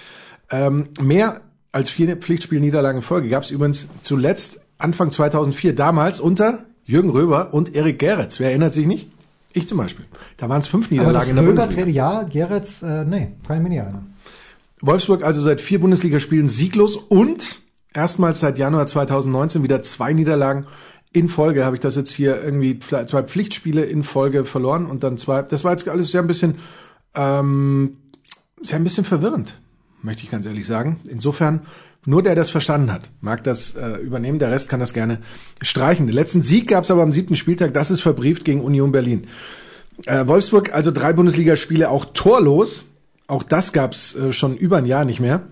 [0.50, 1.40] Ähm, mehr
[1.72, 7.52] als vier Pflichtspielniederlagen in Folge gab es übrigens zuletzt Anfang 2004, damals unter Jürgen Röber
[7.52, 8.38] und Erik Gerets.
[8.38, 9.10] Wer erinnert sich nicht?
[9.52, 10.04] Ich zum Beispiel.
[10.36, 11.90] Da waren es fünf Niederlagen in der Röber Bundesliga.
[11.90, 14.14] ja, Geretz, äh, nee, kann ich mir nicht erinnern.
[14.82, 17.62] Wolfsburg also seit vier Bundesligaspielen sieglos und
[17.96, 20.66] erstmals seit Januar 2019 wieder zwei Niederlagen
[21.12, 25.16] in Folge habe ich das jetzt hier irgendwie zwei Pflichtspiele in Folge verloren und dann
[25.16, 25.42] zwei.
[25.42, 26.56] Das war jetzt alles sehr ein bisschen,
[27.14, 27.96] ähm,
[28.60, 29.58] sehr ein bisschen verwirrend,
[30.02, 31.00] möchte ich ganz ehrlich sagen.
[31.08, 31.60] Insofern
[32.04, 34.38] nur der das verstanden hat, mag das äh, übernehmen.
[34.38, 35.18] Der Rest kann das gerne
[35.62, 36.06] streichen.
[36.06, 37.72] Den letzten Sieg gab es aber am siebten Spieltag.
[37.72, 39.26] Das ist verbrieft gegen Union Berlin.
[40.04, 42.84] Äh, Wolfsburg also drei Bundesligaspiele auch torlos.
[43.26, 45.48] Auch das gab es äh, schon über ein Jahr nicht mehr.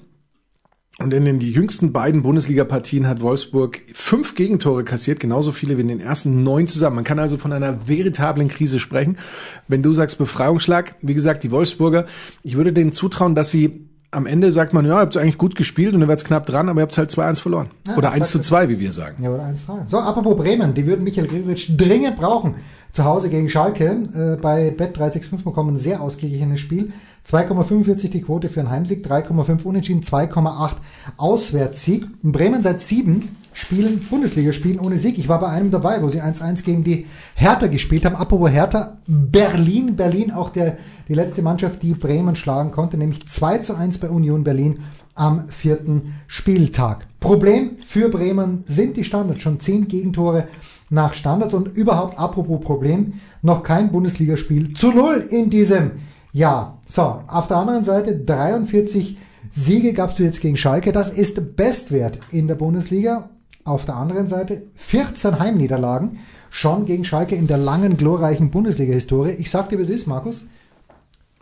[0.99, 5.89] Und in den jüngsten beiden Bundesliga-Partien hat Wolfsburg fünf Gegentore kassiert, genauso viele wie in
[5.89, 6.97] den ersten neun zusammen.
[6.97, 9.19] Man kann also von einer veritablen Krise sprechen.
[9.67, 12.07] Wenn du sagst Befreiungsschlag, wie gesagt, die Wolfsburger,
[12.45, 15.55] ich würde denen zutrauen, dass sie am Ende sagt man, ja, ihr habt eigentlich gut
[15.55, 17.71] gespielt und dann wird's knapp dran, aber ihr habt halt 2-1 verloren.
[17.87, 19.23] Ja, oder 1 zu 2, wie wir sagen.
[19.23, 19.89] Ja, oder 1-3.
[19.89, 22.55] So, apropos Bremen, die würden Michael Gregoritsch dringend brauchen.
[22.93, 26.93] Zu Hause gegen Schalke, äh, bei Bet 365 bekommen ein sehr ausgeglichenes Spiel.
[27.27, 30.73] 2,45 die Quote für einen Heimsieg, 3,5 Unentschieden, 2,8
[31.17, 32.07] Auswärtssieg.
[32.23, 35.17] In Bremen seit sieben Spielen, Bundesligaspielen ohne Sieg.
[35.17, 38.17] Ich war bei einem dabei, wo sie 1-1 gegen die Hertha gespielt haben.
[38.17, 40.77] Apropos Hertha, Berlin, Berlin auch der,
[41.09, 44.81] die letzte Mannschaft, die Bremen schlagen konnte, nämlich 2 zu 1 bei Union Berlin
[45.15, 47.07] am vierten Spieltag.
[47.21, 49.43] Problem für Bremen sind die Standards.
[49.43, 50.49] Schon zehn Gegentore
[50.91, 55.93] nach Standards und überhaupt apropos Problem, noch kein Bundesligaspiel zu null in diesem
[56.35, 59.17] ja, so, auf der anderen Seite 43
[59.53, 60.91] Siege gabst du jetzt gegen Schalke.
[60.91, 63.31] Das ist Bestwert in der Bundesliga.
[63.65, 66.19] Auf der anderen Seite 14 Heimniederlagen
[66.51, 69.33] schon gegen Schalke in der langen, glorreichen Bundesliga-Historie.
[69.33, 70.49] Ich sag dir, es ist, Markus.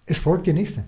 [0.06, 0.84] Es folgt die nächste.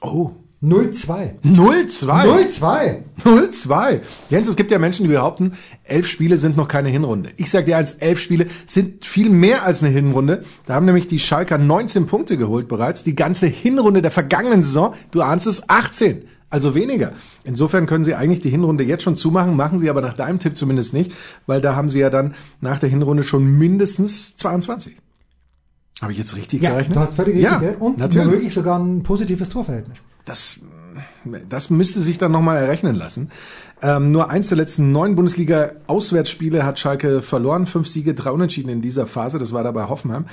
[0.00, 0.30] Oh.
[0.62, 1.40] 0-2.
[1.42, 2.06] 0-2?
[2.06, 3.02] 0-2.
[3.24, 4.00] 0-2.
[4.30, 7.30] Jens, es gibt ja Menschen, die behaupten, elf Spiele sind noch keine Hinrunde.
[7.36, 10.44] Ich sage dir eins, elf Spiele sind viel mehr als eine Hinrunde.
[10.64, 13.02] Da haben nämlich die Schalker 19 Punkte geholt bereits.
[13.02, 16.26] Die ganze Hinrunde der vergangenen Saison, du ahnst es, 18.
[16.48, 17.12] Also weniger.
[17.42, 20.56] Insofern können sie eigentlich die Hinrunde jetzt schon zumachen, machen sie aber nach deinem Tipp
[20.56, 21.10] zumindest nicht,
[21.46, 24.96] weil da haben sie ja dann nach der Hinrunde schon mindestens 22.
[26.02, 26.96] Habe ich jetzt richtig ja, gerechnet?
[26.96, 28.26] Du hast völlig richtig ja, und natürlich.
[28.26, 29.98] womöglich sogar ein positives Torverhältnis.
[30.24, 30.60] Das,
[31.48, 33.30] das müsste sich dann nochmal errechnen lassen.
[33.80, 37.66] Ähm, nur eins der letzten neun Bundesliga-Auswärtsspiele hat Schalke verloren.
[37.66, 39.40] Fünf Siege, drei Unentschieden in dieser Phase.
[39.40, 40.26] Das war dabei Hoffenheim.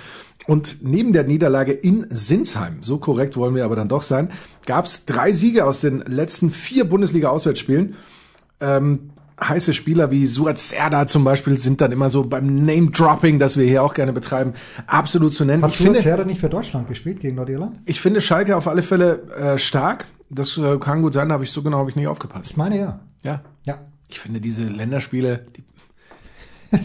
[0.45, 4.31] Und neben der Niederlage in Sinsheim, so korrekt wollen wir aber dann doch sein,
[4.65, 7.95] gab es drei Siege aus den letzten vier Bundesliga-Auswärtsspielen.
[8.61, 13.57] Ähm, heiße Spieler wie Suat Serda zum Beispiel sind dann immer so beim Name-Dropping, das
[13.57, 14.53] wir hier auch gerne betreiben,
[14.87, 15.63] absolut zu nennen.
[15.63, 17.79] Hat Suat Serda nicht für Deutschland gespielt gegen Nordirland?
[17.85, 20.07] Ich finde Schalke auf alle Fälle äh, stark.
[20.29, 22.51] Das äh, kann gut sein, da habe ich so genau habe ich nicht aufgepasst.
[22.51, 22.99] Ich meine ja.
[23.23, 23.41] Ja.
[23.65, 23.79] Ja.
[24.07, 25.63] Ich finde diese Länderspiele, die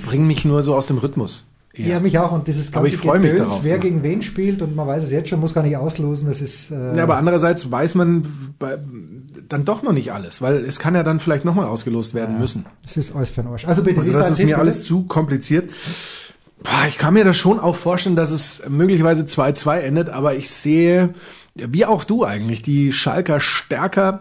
[0.06, 1.46] bringen mich nur so aus dem Rhythmus.
[1.76, 2.32] Ja, ja mich auch.
[2.32, 3.64] Und dieses ganze aber ich freue mich darauf.
[3.64, 3.80] wer ja.
[3.80, 6.28] gegen wen spielt und man weiß es jetzt schon, muss gar nicht auslosen.
[6.28, 6.70] Das ist.
[6.70, 8.26] Äh ja, aber andererseits weiß man
[8.58, 8.78] bei,
[9.48, 12.40] dann doch noch nicht alles, weil es kann ja dann vielleicht nochmal ausgelost werden ja,
[12.40, 12.66] müssen.
[12.82, 13.66] Das ist alles für den Arsch.
[13.66, 14.00] Also bitte.
[14.00, 14.58] Also das ist mir bitte?
[14.58, 15.70] alles zu kompliziert.
[16.88, 21.14] Ich kann mir das schon auch vorstellen, dass es möglicherweise 2-2 endet, aber ich sehe,
[21.54, 24.20] wie auch du eigentlich, die Schalker stärker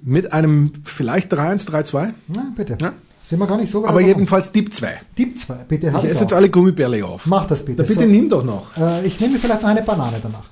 [0.00, 2.12] mit einem vielleicht 3-1, 3-2.
[2.28, 2.78] Na, bitte.
[2.80, 2.92] Ja?
[3.22, 5.00] Sind wir gar nicht so Aber jedenfalls Deep 2.
[5.18, 5.92] Deep 2, bitte.
[5.98, 7.26] Ich esse jetzt alle Gummibärle auf.
[7.26, 7.82] Mach das bitte.
[7.82, 8.08] Da bitte so.
[8.08, 8.76] nimm doch noch.
[8.76, 10.44] Äh, ich nehme vielleicht noch eine Banane danach.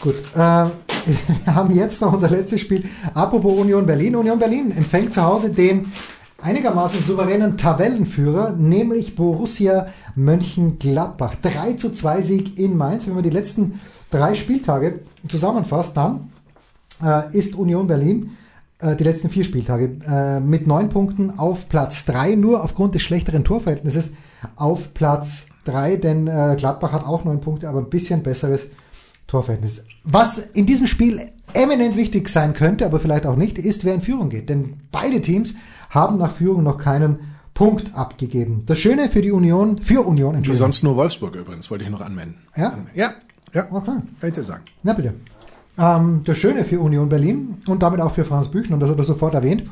[0.00, 0.16] Gut.
[0.34, 0.70] Äh,
[1.06, 2.84] wir haben jetzt noch unser letztes Spiel.
[3.14, 4.16] Apropos Union Berlin.
[4.16, 5.86] Union Berlin empfängt zu Hause den
[6.42, 11.36] einigermaßen souveränen Tabellenführer, nämlich Borussia Mönchengladbach.
[11.36, 13.06] 3 zu 2 Sieg in Mainz.
[13.06, 16.30] Wenn man die letzten drei Spieltage zusammenfasst, dann
[17.02, 18.36] äh, ist Union Berlin
[18.78, 23.02] äh, die letzten vier Spieltage äh, mit neun Punkten auf Platz drei, nur aufgrund des
[23.02, 24.12] schlechteren Torverhältnisses
[24.56, 28.68] auf Platz drei, denn äh, Gladbach hat auch neun Punkte, aber ein bisschen besseres
[29.26, 29.84] Torverhältnis.
[30.04, 34.00] Was in diesem Spiel eminent wichtig sein könnte, aber vielleicht auch nicht, ist, wer in
[34.00, 34.48] Führung geht.
[34.48, 35.54] Denn beide Teams
[35.90, 37.18] haben nach Führung noch keinen
[37.54, 38.64] Punkt abgegeben.
[38.66, 42.02] Das Schöne für die Union, für Union, Wie sonst nur Wolfsburg übrigens, wollte ich noch
[42.02, 42.34] anmelden.
[42.54, 42.78] Ja?
[42.94, 43.14] Ja,
[43.52, 43.66] ja.
[43.70, 43.96] Okay.
[44.20, 44.62] Kann ich dir sagen.
[44.82, 45.14] Na bitte.
[45.78, 48.98] Ähm, das Schöne für Union Berlin und damit auch für Franz Büchner, und das hat
[48.98, 49.64] er sofort erwähnt,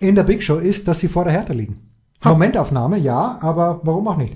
[0.00, 1.78] in der Big Show ist, dass sie vor der Hertha liegen.
[2.24, 2.30] Ha.
[2.30, 4.34] Momentaufnahme, ja, aber warum auch nicht?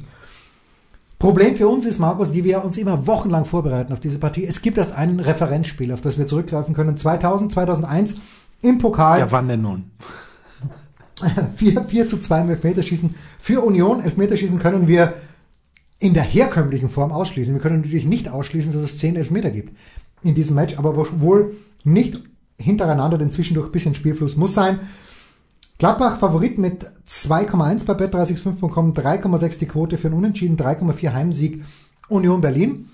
[1.24, 4.44] Problem für uns ist, Markus, die wir uns immer wochenlang vorbereiten auf diese Partie.
[4.44, 6.98] Es gibt erst ein Referenzspiel, auf das wir zurückgreifen können.
[6.98, 8.16] 2000, 2001
[8.60, 9.20] im Pokal.
[9.20, 9.90] Ja, wann denn nun?
[11.56, 13.14] 4, 4 zu 2 im Elfmeterschießen.
[13.40, 15.14] Für Union Elfmeterschießen können wir
[15.98, 17.54] in der herkömmlichen Form ausschließen.
[17.54, 19.74] Wir können natürlich nicht ausschließen, dass es 10 Elfmeter gibt
[20.22, 22.20] in diesem Match, aber wohl nicht
[22.58, 24.80] hintereinander, denn zwischendurch ein bisschen Spielfluss muss sein.
[25.78, 31.64] Gladbach Favorit mit 2,1 bei bet365.com, 3,6 die Quote für einen Unentschieden, 3,4 Heimsieg
[32.08, 32.90] Union Berlin.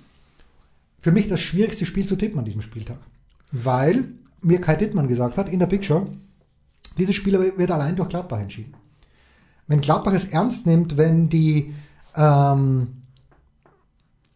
[0.99, 2.99] Für mich das schwierigste Spiel zu tippen an diesem Spieltag.
[3.53, 4.09] Weil
[4.41, 6.07] mir Kai Dittmann gesagt hat in der Big Show,
[6.97, 8.75] dieses Spiel wird allein durch Gladbach entschieden.
[9.67, 11.75] wenn Gladbach es ernst nimmt, wenn die
[12.17, 13.03] ähm,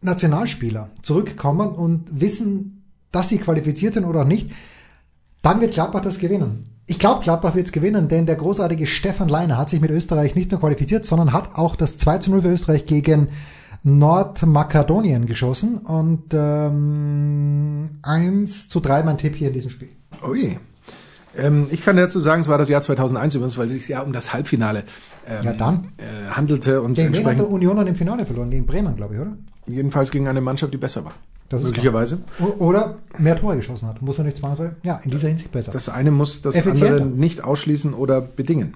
[0.01, 4.51] Nationalspieler zurückkommen und wissen, dass sie qualifiziert sind oder nicht,
[5.41, 6.74] dann wird Gladbach das gewinnen.
[6.87, 10.35] Ich glaube, Gladbach wird es gewinnen, denn der großartige Stefan Leiner hat sich mit Österreich
[10.35, 13.29] nicht nur qualifiziert, sondern hat auch das 2 zu 0 für Österreich gegen
[13.83, 19.89] Nordmakedonien geschossen und ähm, 1 zu 3 mein Tipp hier in diesem Spiel.
[20.27, 20.59] Ui.
[21.37, 24.01] Ähm, ich kann dazu sagen, es war das Jahr 2001 übrigens, weil es sich ja
[24.01, 24.83] um das Halbfinale
[25.27, 25.89] ähm, Ja, dann.
[25.97, 28.51] Äh, handelte und Gegen wen hat entsprechend der Union dann im Finale verloren?
[28.51, 29.33] Gegen Bremen, glaube ich, oder?
[29.67, 31.13] jedenfalls gegen eine Mannschaft, die besser war.
[31.51, 32.19] Möglicherweise.
[32.57, 34.01] Oder mehr Tore geschossen hat.
[34.01, 34.75] Muss er nicht zwangsweise.
[34.83, 35.71] Ja, in dieser Hinsicht besser.
[35.71, 38.73] Das eine muss das andere nicht ausschließen oder bedingen.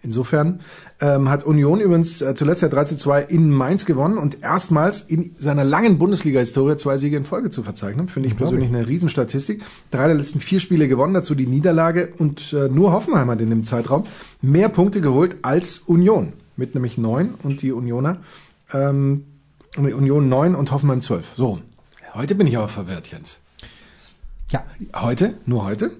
[0.00, 0.60] Insofern
[1.00, 5.00] ähm, hat Union übrigens äh, zuletzt ja 3 zu 2 in Mainz gewonnen und erstmals
[5.00, 8.06] in seiner langen Bundesliga-Historie zwei Siege in Folge zu verzeichnen.
[8.06, 9.60] Finde ich persönlich eine Riesenstatistik.
[9.90, 13.50] Drei der letzten vier Spiele gewonnen, dazu die Niederlage und äh, nur Hoffenheim hat in
[13.50, 14.04] dem Zeitraum
[14.40, 16.32] mehr Punkte geholt als Union.
[16.56, 18.18] Mit nämlich neun und die Unioner,
[18.72, 19.24] ähm,
[19.76, 21.34] Union neun und Hoffenheim zwölf.
[21.36, 21.58] So,
[22.14, 23.40] heute bin ich aber verwirrt, Jens.
[24.50, 25.92] ja, Heute, nur heute.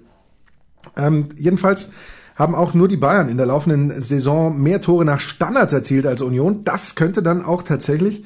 [0.96, 1.90] Ähm, jedenfalls
[2.36, 6.20] haben auch nur die Bayern in der laufenden Saison mehr Tore nach Standards erzielt als
[6.20, 6.62] Union.
[6.64, 8.24] Das könnte dann auch tatsächlich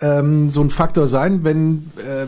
[0.00, 2.26] ähm, so ein Faktor sein, wenn äh,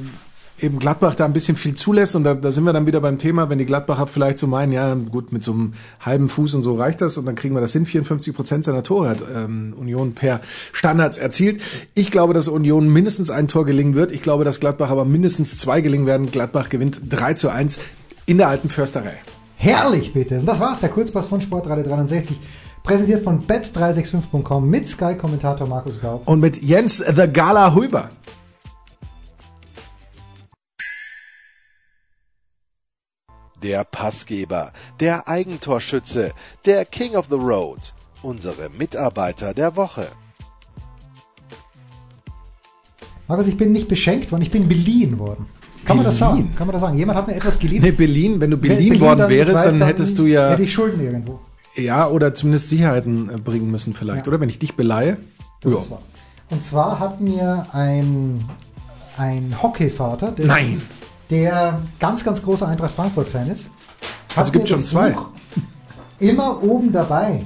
[0.60, 2.16] eben Gladbach da ein bisschen viel zulässt.
[2.16, 4.72] Und da, da sind wir dann wieder beim Thema, wenn die Gladbacher vielleicht so meinen,
[4.72, 7.60] ja gut, mit so einem halben Fuß und so reicht das und dann kriegen wir
[7.60, 7.86] das hin.
[7.86, 10.40] 54 Prozent seiner Tore hat ähm, Union per
[10.72, 11.60] Standards erzielt.
[11.94, 14.12] Ich glaube, dass Union mindestens ein Tor gelingen wird.
[14.12, 16.30] Ich glaube, dass Gladbach aber mindestens zwei gelingen werden.
[16.30, 17.78] Gladbach gewinnt 3 zu 1
[18.26, 19.18] in der alten Försterei.
[19.56, 20.38] herrlich bitte.
[20.38, 22.38] Und das war's, der Kurzpass von Sportradio 360.
[22.82, 26.28] Präsentiert von bet365.com mit Sky-Kommentator Markus Gaub.
[26.28, 28.10] Und mit Jens The Gala Huber.
[33.66, 36.32] Der Passgeber, der Eigentorschütze,
[36.66, 40.06] der King of the Road, unsere Mitarbeiter der Woche.
[43.26, 45.46] Markus, ich bin nicht beschenkt worden, ich bin beliehen worden.
[45.84, 46.36] Kann man das sagen?
[46.36, 46.54] Beliehen?
[46.54, 46.96] Kann man das sagen?
[46.96, 47.82] Jemand hat mir etwas geliehen.
[47.82, 50.72] Nee, Berlin, wenn du Berlin worden dann- wärst, weiß, dann hättest du ja, Hätte ich
[50.72, 51.40] Schulden irgendwo.
[51.74, 54.26] ja, oder zumindest Sicherheiten äh, bringen müssen vielleicht.
[54.26, 54.28] Ja.
[54.32, 55.18] Oder wenn ich dich beleihe.
[55.60, 55.78] Das Ja.
[55.80, 56.02] ist wahr.
[56.50, 58.48] Und zwar hat mir ein,
[59.16, 60.80] ein Hockeyvater, des, Nein.
[61.30, 63.70] Der ganz, ganz großer Eintracht Frankfurt-Fan ist,
[64.34, 65.10] Also gibt's mir schon zwei.
[65.10, 65.28] Buch
[66.18, 67.44] immer oben dabei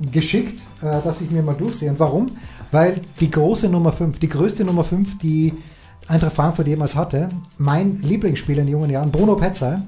[0.00, 1.90] geschickt, äh, dass ich mir mal durchsehe.
[1.90, 2.36] Und warum?
[2.70, 5.52] Weil die große Nummer 5, die größte Nummer 5, die
[6.08, 7.28] Eintracht Frankfurt jemals hatte,
[7.58, 9.82] mein Lieblingsspieler in jungen Jahren, Bruno Petzai,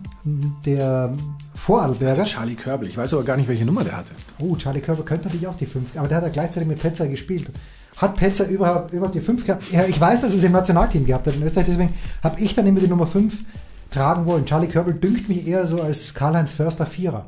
[0.65, 1.13] der
[1.55, 2.25] Vorarlberger.
[2.25, 2.89] Charlie Körbel.
[2.89, 4.13] Ich weiß aber gar nicht, welche Nummer der hatte.
[4.39, 7.09] Oh, Charlie Körper könnte natürlich auch die 5, aber der hat ja gleichzeitig mit Petzer
[7.09, 7.51] gespielt.
[7.97, 9.71] Hat Petzer überhaupt, überhaupt die 5 gehabt?
[9.71, 12.67] Ja, ich weiß, dass es im Nationalteam gehabt hat in Österreich, deswegen habe ich dann
[12.67, 13.35] immer die Nummer 5
[13.91, 14.47] tragen wollen.
[14.47, 17.27] Charlie Körbel dünkt mich eher so als Karl-Heinz Förster Vierer.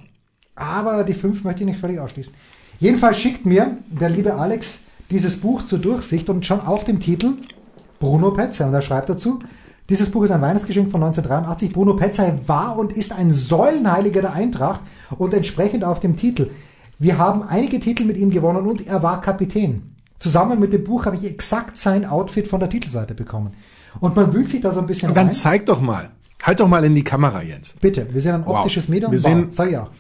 [0.56, 2.34] Aber die 5 möchte ich nicht völlig ausschließen.
[2.80, 7.34] Jedenfalls schickt mir der liebe Alex dieses Buch zur Durchsicht und schon auf dem Titel
[8.00, 8.66] Bruno Petzai.
[8.66, 9.40] Und er schreibt dazu,
[9.88, 11.72] dieses Buch ist ein Weihnachtsgeschenk von 1983.
[11.72, 14.80] Bruno Petzai war und ist ein Säulenheiliger der Eintracht
[15.16, 16.50] und entsprechend auf dem Titel.
[16.98, 19.95] Wir haben einige Titel mit ihm gewonnen und er war Kapitän.
[20.18, 23.52] Zusammen mit dem Buch habe ich exakt sein Outfit von der Titelseite bekommen.
[24.00, 25.32] Und man wühlt sich da so ein bisschen Und dann rein.
[25.32, 26.10] zeig doch mal.
[26.42, 27.74] Halt doch mal in die Kamera, Jens.
[27.80, 28.56] Bitte, wir sehen ein Wow.
[28.58, 29.10] optisches Medium.
[29.12, 29.90] Wir sehen- sag ich auch.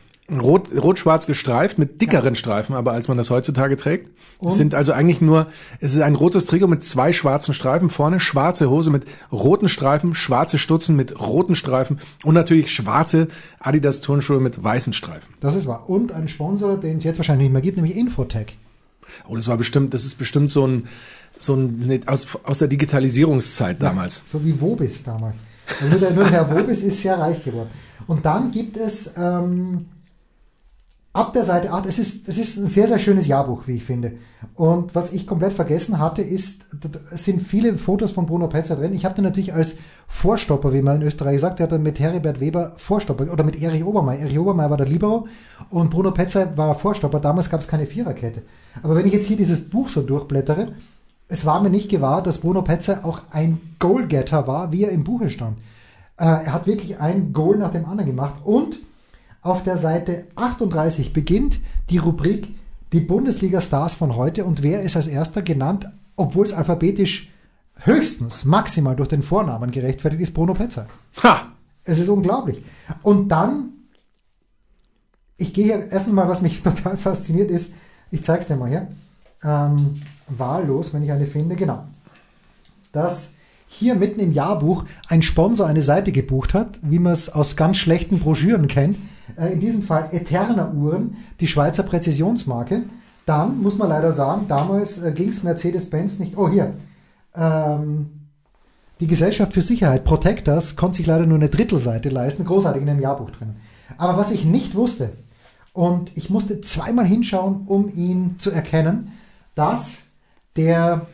[0.42, 4.10] Rot, rot-schwarz gestreift mit dickeren Streifen, aber als man das heutzutage trägt.
[4.38, 4.48] Und?
[4.48, 5.46] Es sind also eigentlich nur,
[5.80, 10.16] es ist ein rotes Trikot mit zwei schwarzen Streifen vorne, schwarze Hose mit roten Streifen,
[10.16, 13.28] schwarze Stutzen mit roten Streifen und natürlich schwarze
[13.60, 15.32] Adidas Turnschuhe mit weißen Streifen.
[15.38, 15.88] Das ist wahr.
[15.88, 18.56] Und ein Sponsor, den es jetzt wahrscheinlich nicht mehr gibt, nämlich Infotech.
[19.28, 20.88] Oh, das war bestimmt, das ist bestimmt so ein,
[21.38, 24.22] so ein, aus, aus der Digitalisierungszeit damals.
[24.26, 25.36] So wie Wobis damals.
[25.88, 27.70] Nur, der, nur der Herr Wobis ist sehr reich geworden.
[28.06, 29.86] Und dann gibt es ähm,
[31.16, 33.84] ab der Seite 8, es ist, es ist ein sehr, sehr schönes Jahrbuch, wie ich
[33.84, 34.18] finde.
[34.54, 36.66] Und was ich komplett vergessen hatte, ist,
[37.10, 38.94] es sind viele Fotos von Bruno Petzer drin.
[38.94, 41.98] Ich habe den natürlich als Vorstopper, wie man in Österreich sagt, der hat dann mit
[41.98, 44.20] Heribert Weber Vorstopper oder mit Erich Obermeier.
[44.20, 45.26] Erich Obermeier war der Libero
[45.70, 47.18] und Bruno Petzer war Vorstopper.
[47.18, 48.42] Damals gab es keine Viererkette.
[48.82, 50.66] Aber wenn ich jetzt hier dieses Buch so durchblättere,
[51.28, 55.02] es war mir nicht gewahr, dass Bruno Petzer auch ein Goalgetter war, wie er im
[55.02, 55.56] Buche stand.
[56.18, 58.36] Äh, er hat wirklich ein Goal nach dem anderen gemacht.
[58.44, 58.78] Und
[59.46, 62.48] auf der Seite 38 beginnt die Rubrik
[62.92, 64.44] Die Bundesliga-Stars von heute.
[64.44, 67.30] Und wer ist als erster genannt, obwohl es alphabetisch
[67.76, 70.86] höchstens maximal durch den Vornamen gerechtfertigt ist, Bruno Petzer.
[71.22, 71.52] Ha!
[71.84, 72.62] Es ist unglaublich.
[73.02, 73.70] Und dann,
[75.36, 77.74] ich gehe hier, erstens mal, was mich total fasziniert ist,
[78.10, 78.88] ich zeige es dir mal hier,
[79.44, 81.84] ähm, wahllos, wenn ich eine finde, genau,
[82.92, 83.34] dass
[83.68, 87.76] hier mitten im Jahrbuch ein Sponsor eine Seite gebucht hat, wie man es aus ganz
[87.76, 88.96] schlechten Broschüren kennt.
[89.36, 92.84] Äh, in diesem Fall Eterna Uhren, die Schweizer Präzisionsmarke.
[93.24, 96.36] dann muss man leider sagen, damals äh, ging es Mercedes-Benz nicht.
[96.36, 96.74] Oh, hier.
[97.34, 98.28] Ähm,
[99.00, 103.00] die Gesellschaft für Sicherheit, Protectors, konnte sich leider nur eine Drittelseite leisten, großartig in einem
[103.00, 103.56] Jahrbuch drin.
[103.98, 105.12] Aber was ich nicht wusste,
[105.76, 109.12] und ich musste zweimal hinschauen, um ihn zu erkennen,
[109.54, 110.04] dass
[110.56, 111.06] der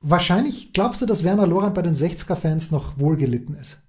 [0.00, 3.82] wahrscheinlich, glaubst du, dass Werner Lorand bei den 60er-Fans noch wohlgelitten ist?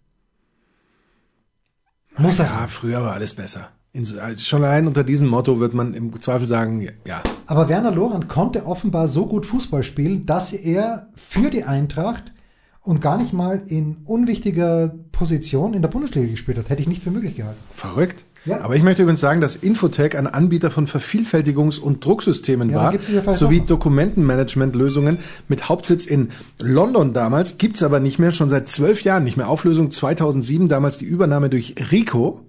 [2.18, 3.70] Muss ja, früher war alles besser.
[3.94, 4.06] In,
[4.38, 7.22] schon allein unter diesem Motto wird man im Zweifel sagen, ja.
[7.46, 12.34] Aber Werner Lorand konnte offenbar so gut Fußball spielen, dass er für die Eintracht
[12.82, 16.70] und gar nicht mal in unwichtiger Position in der Bundesliga gespielt hat.
[16.70, 17.60] Hätte ich nicht für möglich gehalten.
[17.74, 18.24] Verrückt.
[18.46, 18.62] Ja.
[18.62, 22.94] Aber ich möchte übrigens sagen, dass Infotech ein Anbieter von Vervielfältigungs- und Drucksystemen ja, war,
[22.94, 29.04] ja sowie Dokumentenmanagementlösungen mit Hauptsitz in London damals, gibt's aber nicht mehr, schon seit zwölf
[29.04, 29.50] Jahren nicht mehr.
[29.50, 32.42] Auflösung 2007, damals die Übernahme durch Rico.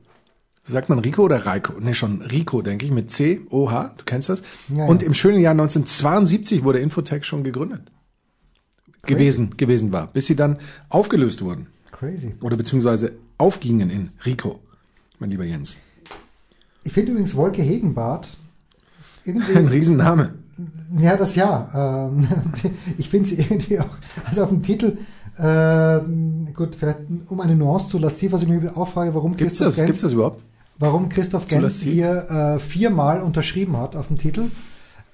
[0.62, 1.80] Sagt man Rico oder Reiko?
[1.80, 4.42] Ne, schon Rico, denke ich, mit C, O, H, du kennst das.
[4.68, 7.90] Und im schönen Jahr 1972 wurde Infotech schon gegründet.
[9.02, 9.14] Crazy.
[9.14, 10.58] Gewesen, gewesen war, bis sie dann
[10.90, 11.68] aufgelöst wurden.
[11.90, 12.34] Crazy.
[12.42, 14.60] Oder beziehungsweise aufgingen in Rico,
[15.18, 15.76] mein lieber Jens.
[16.84, 18.28] Ich finde übrigens Wolke Hegenbart
[19.24, 19.56] irgendwie.
[19.56, 20.34] Ein Riesenname.
[20.98, 22.08] Ja, das ja.
[22.10, 22.26] Ähm,
[22.98, 24.98] ich finde sie irgendwie auch, also auf dem Titel,
[25.36, 26.00] äh,
[26.52, 29.68] gut, vielleicht um eine Nuance zu lastiv, was ich mir auch frage, warum Gibt's Christoph
[29.68, 29.76] das?
[29.76, 30.42] Gens, Gibt's das überhaupt?
[30.78, 34.50] Warum Christoph Gens hier äh, viermal unterschrieben hat auf dem Titel.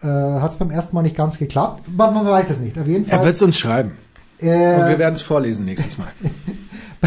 [0.02, 1.88] Äh, hat es beim ersten Mal nicht ganz geklappt.
[1.94, 2.78] Man, man weiß es nicht.
[2.78, 3.18] Auf jeden Fall.
[3.18, 3.92] Er wird es uns schreiben.
[4.38, 6.08] Äh, Und wir werden es vorlesen nächstes Mal.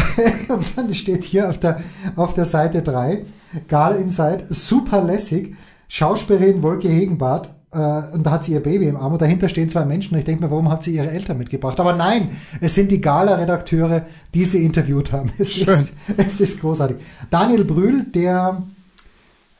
[0.48, 1.80] und dann steht hier auf der,
[2.16, 3.24] auf der Seite 3,
[3.68, 5.56] Gal Inside, super lässig,
[5.88, 7.78] Schauspielerin Wolke Hegenbart, äh,
[8.14, 10.24] und da hat sie ihr Baby im Arm und dahinter stehen zwei Menschen und ich
[10.24, 11.78] denke mir, warum hat sie ihre Eltern mitgebracht?
[11.80, 12.30] Aber nein,
[12.60, 15.32] es sind die Gala-Redakteure, die sie interviewt haben.
[15.38, 16.96] Es, ist, es ist großartig.
[17.30, 18.62] Daniel Brühl, der,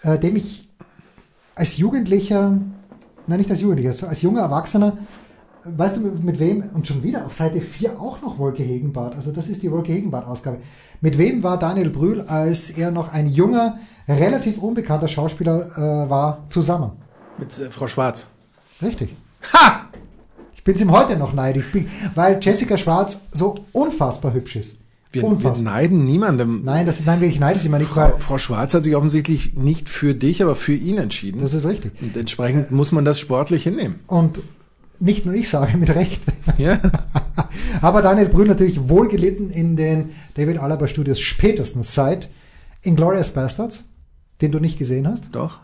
[0.03, 0.69] äh, dem ich
[1.55, 2.59] als Jugendlicher,
[3.27, 4.97] nein, nicht als Jugendlicher, als junger Erwachsener
[5.77, 9.33] weißt du, mit wem, und schon wieder auf Seite 4 auch noch Wolke Hegenbart, also
[9.33, 10.59] das ist die Wolke Hegenbart-Ausgabe.
[11.01, 13.79] Mit wem war Daniel Brühl, als er noch ein junger,
[14.09, 16.93] relativ unbekannter Schauspieler äh, war, zusammen?
[17.39, 18.29] Mit äh, Frau Schwarz.
[18.83, 19.15] Richtig.
[19.53, 19.87] Ha!
[20.55, 21.67] Ich bin ihm heute noch neidisch,
[22.15, 24.77] weil Jessica Schwarz so unfassbar hübsch ist.
[25.11, 26.63] Wir, wir, neiden niemandem.
[26.65, 27.91] Nein, das, nein, ich neide sie mal nicht.
[27.91, 31.41] Frau, Frau Schwarz hat sich offensichtlich nicht für dich, aber für ihn entschieden.
[31.41, 31.93] Das ist richtig.
[32.03, 34.01] Und entsprechend muss man das sportlich hinnehmen.
[34.07, 34.41] Und
[35.01, 36.23] nicht nur ich sage mit Recht.
[36.57, 36.79] Ja.
[37.83, 42.31] Aber Daniel Brühl natürlich wohlgelitten in den David Alaba Studios spätestens seit
[42.83, 43.85] Inglourious Bastards,
[44.41, 45.25] den du nicht gesehen hast.
[45.33, 45.59] Doch.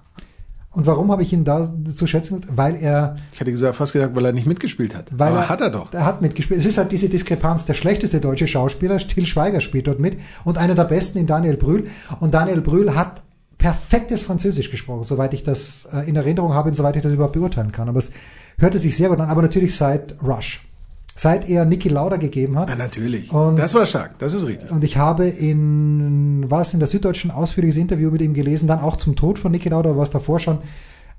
[0.75, 2.41] Und warum habe ich ihn da zu schätzen?
[2.49, 3.17] Weil er.
[3.33, 5.07] Ich hatte gesagt, fast gesagt, weil er nicht mitgespielt hat.
[5.13, 5.93] Weil Aber er, hat er doch.
[5.93, 6.59] Er hat mitgespielt.
[6.59, 7.65] Es ist halt diese Diskrepanz.
[7.67, 10.19] Der schlechteste deutsche Schauspieler, Till Schweiger, spielt dort mit.
[10.43, 11.87] Und einer der besten in Daniel Brühl.
[12.19, 13.23] Und Daniel Brühl hat
[13.65, 17.33] perfektes Französisch gesprochen, soweit ich das äh, in Erinnerung habe und soweit ich das überhaupt
[17.33, 17.89] beurteilen kann.
[17.89, 18.11] Aber es
[18.59, 20.69] hörte sich sehr gut an, aber natürlich seit Rush.
[21.17, 22.69] Seit er Niki Lauda gegeben hat.
[22.69, 23.33] Ja, natürlich.
[23.33, 24.71] Und, das war stark, das ist richtig.
[24.71, 28.81] Und ich habe in, war es in der Süddeutschen ausführliches Interview mit ihm gelesen, dann
[28.81, 30.59] auch zum Tod von Niki Lauda, was davor schon.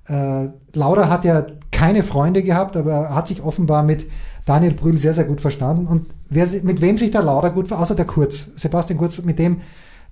[0.07, 4.05] Äh, Lauda hat ja keine Freunde gehabt, aber er hat sich offenbar mit
[4.45, 5.87] Daniel Brühl sehr, sehr gut verstanden.
[5.87, 9.61] Und wer, mit wem sich der Lauda gut außer der Kurz, Sebastian Kurz, mit dem,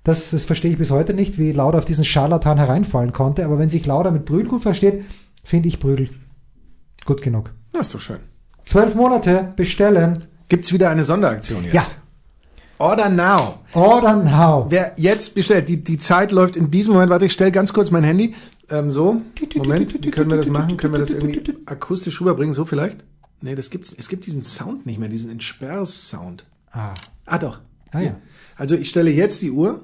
[0.04, 3.44] das, das verstehe ich bis heute nicht, wie Lauda auf diesen Scharlatan hereinfallen konnte.
[3.44, 5.04] Aber wenn sich Lauda mit Brühl gut versteht,
[5.42, 6.08] finde ich Brühl
[7.04, 7.50] Gut genug.
[7.72, 8.20] Das ist doch schön.
[8.64, 10.24] Zwölf Monate bestellen.
[10.48, 11.74] Gibt's wieder eine Sonderaktion jetzt?
[11.74, 11.84] Ja.
[12.78, 13.60] Order now.
[13.72, 14.66] Order now.
[14.68, 17.10] Wer jetzt bestellt, die, die Zeit läuft in diesem Moment.
[17.10, 18.34] Warte, ich stelle ganz kurz mein Handy.
[18.70, 19.20] Ähm, so.
[19.54, 20.76] Moment, wie können wir das machen?
[20.76, 22.54] Können wir das irgendwie akustisch rüberbringen?
[22.54, 23.04] So vielleicht?
[23.42, 23.94] Nee, das gibt's.
[23.96, 26.46] Es gibt diesen Sound nicht mehr, diesen Entsperrsound.
[26.72, 26.94] Ah.
[27.26, 27.60] Ah, doch.
[27.92, 28.16] Ah, ja.
[28.56, 29.82] Also ich stelle jetzt die Uhr.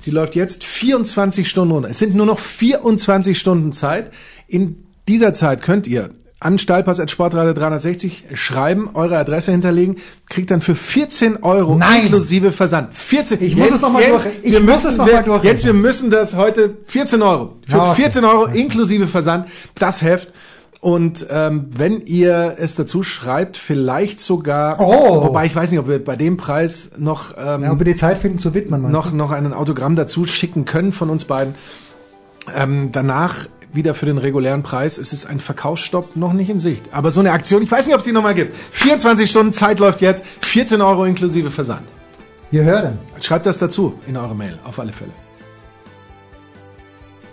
[0.00, 1.90] Sie läuft jetzt 24 Stunden runter.
[1.90, 4.10] Es sind nur noch 24 Stunden Zeit.
[4.48, 6.10] In dieser Zeit könnt ihr
[6.42, 9.96] an Stahlpass.sportradio 360 schreiben, eure Adresse hinterlegen,
[10.30, 12.04] kriegt dann für 14 Euro Nein.
[12.04, 12.94] inklusive Versand.
[12.94, 14.24] 14, ich muss es nochmal durch.
[14.42, 15.44] Ich wir muss es nochmal durch.
[15.44, 17.56] Jetzt, wir müssen das heute 14 Euro.
[17.66, 18.02] Für ja, okay.
[18.02, 20.32] 14 Euro inklusive Versand, das Heft.
[20.80, 25.24] Und ähm, wenn ihr es dazu schreibt, vielleicht sogar, oh.
[25.24, 27.94] wobei ich weiß nicht, ob wir bei dem Preis noch, ähm, ja, ob wir die
[27.94, 31.54] Zeit finden zu widmen, noch, noch einen Autogramm dazu schicken können von uns beiden.
[32.56, 34.96] Ähm, danach wieder für den regulären Preis.
[34.96, 36.82] Es ist ein Verkaufsstopp noch nicht in Sicht.
[36.92, 38.56] Aber so eine Aktion, ich weiß nicht, ob es die nochmal gibt.
[38.70, 41.82] 24 Stunden Zeit läuft jetzt, 14 Euro inklusive Versand.
[42.50, 42.98] Wir hören.
[43.20, 45.12] Schreibt das dazu in eure Mail, auf alle Fälle.